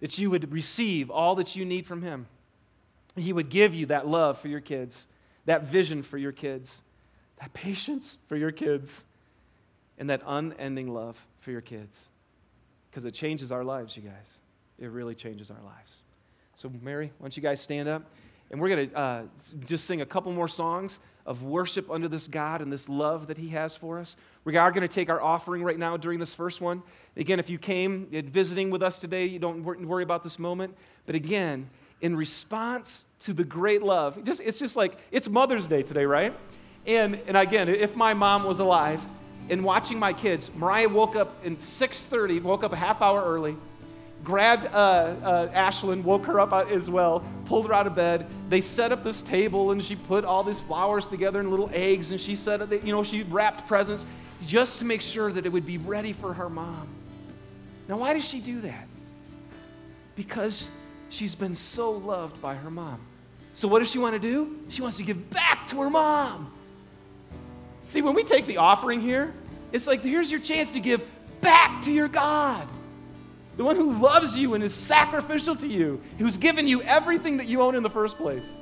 that 0.00 0.18
you 0.18 0.30
would 0.30 0.52
receive 0.52 1.10
all 1.10 1.34
that 1.36 1.54
you 1.54 1.64
need 1.64 1.86
from 1.86 2.02
Him. 2.02 2.26
He 3.16 3.32
would 3.32 3.48
give 3.48 3.74
you 3.74 3.86
that 3.86 4.06
love 4.06 4.38
for 4.38 4.48
your 4.48 4.60
kids, 4.60 5.06
that 5.44 5.64
vision 5.64 6.02
for 6.02 6.16
your 6.16 6.32
kids, 6.32 6.82
that 7.38 7.52
patience 7.52 8.18
for 8.26 8.36
your 8.36 8.52
kids, 8.52 9.04
and 9.98 10.08
that 10.08 10.22
unending 10.26 10.92
love 10.92 11.24
for 11.40 11.50
your 11.50 11.60
kids. 11.60 12.08
Because 12.90 13.04
it 13.04 13.12
changes 13.12 13.52
our 13.52 13.64
lives, 13.64 13.96
you 13.96 14.02
guys. 14.02 14.40
It 14.78 14.90
really 14.90 15.14
changes 15.14 15.50
our 15.50 15.62
lives. 15.62 16.02
So, 16.54 16.70
Mary, 16.82 17.12
why 17.18 17.26
don't 17.26 17.36
you 17.36 17.42
guys 17.42 17.60
stand 17.60 17.88
up? 17.88 18.02
And 18.50 18.60
we're 18.60 18.68
going 18.68 18.90
to 18.90 18.96
uh, 18.96 19.22
just 19.64 19.84
sing 19.84 20.00
a 20.00 20.06
couple 20.06 20.32
more 20.32 20.48
songs 20.48 20.98
of 21.26 21.42
worship 21.42 21.90
under 21.90 22.08
this 22.08 22.26
God 22.26 22.60
and 22.60 22.72
this 22.72 22.88
love 22.88 23.26
that 23.28 23.38
He 23.38 23.48
has 23.50 23.76
for 23.76 23.98
us. 23.98 24.16
We 24.44 24.56
are 24.56 24.70
going 24.70 24.82
to 24.82 24.88
take 24.88 25.10
our 25.10 25.20
offering 25.20 25.62
right 25.62 25.78
now 25.78 25.96
during 25.96 26.18
this 26.18 26.34
first 26.34 26.60
one. 26.60 26.82
Again, 27.16 27.38
if 27.38 27.50
you 27.50 27.58
came 27.58 28.06
visiting 28.06 28.70
with 28.70 28.82
us 28.82 28.98
today, 28.98 29.26
you 29.26 29.38
don't 29.38 29.62
worry 29.62 30.02
about 30.02 30.22
this 30.22 30.38
moment. 30.38 30.76
But 31.06 31.14
again, 31.14 31.68
in 32.00 32.16
response 32.16 33.06
to 33.20 33.32
the 33.32 33.44
great 33.44 33.82
love, 33.82 34.22
just, 34.24 34.40
it's 34.40 34.58
just 34.58 34.76
like 34.76 34.96
it's 35.10 35.28
Mother's 35.28 35.66
Day 35.66 35.82
today, 35.82 36.06
right? 36.06 36.34
And, 36.86 37.20
and 37.26 37.36
again, 37.36 37.68
if 37.68 37.94
my 37.94 38.14
mom 38.14 38.44
was 38.44 38.58
alive 38.58 39.04
and 39.50 39.62
watching 39.62 39.98
my 39.98 40.12
kids, 40.12 40.50
Mariah 40.54 40.88
woke 40.88 41.16
up 41.16 41.44
in 41.44 41.56
6:30, 41.56 42.42
woke 42.42 42.64
up 42.64 42.72
a 42.72 42.76
half 42.76 43.02
hour 43.02 43.22
early 43.22 43.56
grabbed 44.24 44.66
uh, 44.66 45.14
uh, 45.22 45.48
Ashlyn, 45.48 46.02
woke 46.02 46.26
her 46.26 46.40
up 46.40 46.52
uh, 46.52 46.64
as 46.66 46.90
well, 46.90 47.24
pulled 47.46 47.66
her 47.66 47.74
out 47.74 47.86
of 47.86 47.94
bed. 47.94 48.26
They 48.48 48.60
set 48.60 48.92
up 48.92 49.02
this 49.02 49.22
table 49.22 49.70
and 49.70 49.82
she 49.82 49.96
put 49.96 50.24
all 50.24 50.42
these 50.42 50.60
flowers 50.60 51.06
together 51.06 51.40
and 51.40 51.50
little 51.50 51.70
eggs 51.72 52.10
and 52.10 52.20
she 52.20 52.36
said, 52.36 52.60
that, 52.60 52.84
you 52.84 52.92
know, 52.92 53.02
she 53.02 53.22
wrapped 53.24 53.66
presents 53.66 54.04
just 54.46 54.78
to 54.78 54.84
make 54.84 55.00
sure 55.00 55.32
that 55.32 55.46
it 55.46 55.48
would 55.48 55.66
be 55.66 55.78
ready 55.78 56.12
for 56.12 56.34
her 56.34 56.48
mom. 56.48 56.88
Now, 57.88 57.98
why 57.98 58.14
does 58.14 58.26
she 58.26 58.40
do 58.40 58.60
that? 58.60 58.86
Because 60.16 60.68
she's 61.08 61.34
been 61.34 61.54
so 61.54 61.92
loved 61.92 62.40
by 62.40 62.54
her 62.54 62.70
mom. 62.70 63.00
So, 63.54 63.68
what 63.68 63.80
does 63.80 63.90
she 63.90 63.98
want 63.98 64.14
to 64.14 64.20
do? 64.20 64.58
She 64.68 64.80
wants 64.80 64.96
to 64.98 65.02
give 65.02 65.30
back 65.30 65.66
to 65.68 65.80
her 65.80 65.90
mom. 65.90 66.52
See, 67.86 68.00
when 68.00 68.14
we 68.14 68.22
take 68.22 68.46
the 68.46 68.58
offering 68.58 69.00
here, 69.00 69.34
it's 69.72 69.86
like 69.86 70.04
here's 70.04 70.30
your 70.30 70.40
chance 70.40 70.70
to 70.72 70.80
give 70.80 71.04
back 71.40 71.82
to 71.82 71.90
your 71.90 72.08
God 72.08 72.68
the 73.60 73.64
one 73.64 73.76
who 73.76 73.92
loves 73.98 74.38
you 74.38 74.54
and 74.54 74.64
is 74.64 74.72
sacrificial 74.72 75.54
to 75.54 75.68
you, 75.68 76.00
who's 76.18 76.38
given 76.38 76.66
you 76.66 76.80
everything 76.80 77.36
that 77.36 77.46
you 77.46 77.60
own 77.60 77.74
in 77.74 77.82
the 77.82 77.90
first 77.90 78.16
place. 78.16 78.54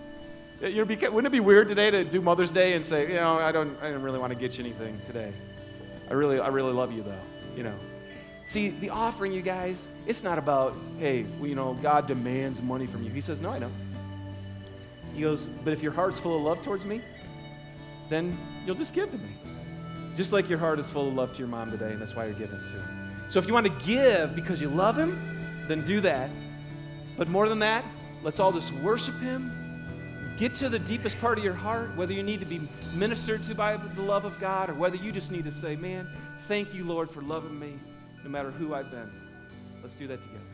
wouldn't 0.60 1.26
it 1.26 1.30
be 1.30 1.38
weird 1.38 1.68
today 1.68 1.88
to 1.88 2.02
do 2.02 2.20
Mother's 2.20 2.50
Day 2.50 2.72
and 2.72 2.84
say, 2.84 3.06
you 3.06 3.14
know, 3.14 3.38
I 3.38 3.52
don't, 3.52 3.80
I 3.80 3.92
don't 3.92 4.02
really 4.02 4.18
want 4.18 4.32
to 4.32 4.36
get 4.36 4.58
you 4.58 4.64
anything 4.64 5.00
today. 5.06 5.32
I 6.10 6.14
really, 6.14 6.40
I 6.40 6.48
really 6.48 6.72
love 6.72 6.92
you 6.92 7.04
though, 7.04 7.20
you 7.56 7.62
know. 7.62 7.76
See, 8.44 8.70
the 8.70 8.90
offering, 8.90 9.32
you 9.32 9.40
guys, 9.40 9.86
it's 10.08 10.24
not 10.24 10.36
about, 10.36 10.76
hey, 10.98 11.26
well, 11.38 11.46
you 11.46 11.54
know, 11.54 11.74
God 11.74 12.08
demands 12.08 12.60
money 12.60 12.88
from 12.88 13.04
you. 13.04 13.10
He 13.10 13.20
says, 13.20 13.40
no, 13.40 13.50
I 13.50 13.60
know. 13.60 13.70
He 15.14 15.22
goes, 15.22 15.46
but 15.46 15.72
if 15.72 15.80
your 15.80 15.92
heart's 15.92 16.18
full 16.18 16.36
of 16.36 16.42
love 16.42 16.60
towards 16.64 16.84
me, 16.84 17.02
then 18.08 18.36
you'll 18.66 18.74
just 18.74 18.94
give 18.94 19.12
to 19.12 19.18
me. 19.18 19.36
Just 20.16 20.32
like 20.32 20.48
your 20.48 20.58
heart 20.58 20.80
is 20.80 20.90
full 20.90 21.06
of 21.06 21.14
love 21.14 21.32
to 21.34 21.38
your 21.38 21.46
mom 21.46 21.70
today, 21.70 21.92
and 21.92 22.00
that's 22.00 22.16
why 22.16 22.24
you're 22.24 22.34
giving 22.34 22.58
to 22.58 22.72
her. 22.72 22.97
So 23.28 23.38
if 23.38 23.46
you 23.46 23.52
want 23.52 23.66
to 23.66 23.86
give 23.86 24.34
because 24.34 24.60
you 24.60 24.68
love 24.68 24.98
Him, 24.98 25.18
then 25.68 25.84
do 25.84 26.00
that. 26.00 26.30
But 27.16 27.28
more 27.28 27.48
than 27.48 27.58
that, 27.58 27.84
let's 28.22 28.40
all 28.40 28.52
just 28.52 28.72
worship 28.74 29.18
Him. 29.20 29.54
Get 30.38 30.54
to 30.56 30.68
the 30.68 30.78
deepest 30.78 31.18
part 31.18 31.36
of 31.36 31.44
your 31.44 31.52
heart, 31.52 31.94
whether 31.96 32.12
you 32.12 32.22
need 32.22 32.40
to 32.40 32.46
be 32.46 32.60
ministered 32.94 33.42
to 33.44 33.54
by 33.54 33.76
the 33.76 34.02
love 34.02 34.24
of 34.24 34.38
God 34.40 34.70
or 34.70 34.74
whether 34.74 34.96
you 34.96 35.12
just 35.12 35.30
need 35.30 35.44
to 35.44 35.52
say, 35.52 35.76
Man, 35.76 36.08
thank 36.46 36.72
you, 36.72 36.84
Lord, 36.84 37.10
for 37.10 37.22
loving 37.22 37.58
me 37.58 37.78
no 38.24 38.30
matter 38.30 38.50
who 38.50 38.72
I've 38.72 38.90
been. 38.90 39.10
Let's 39.82 39.94
do 39.94 40.06
that 40.06 40.22
together. 40.22 40.47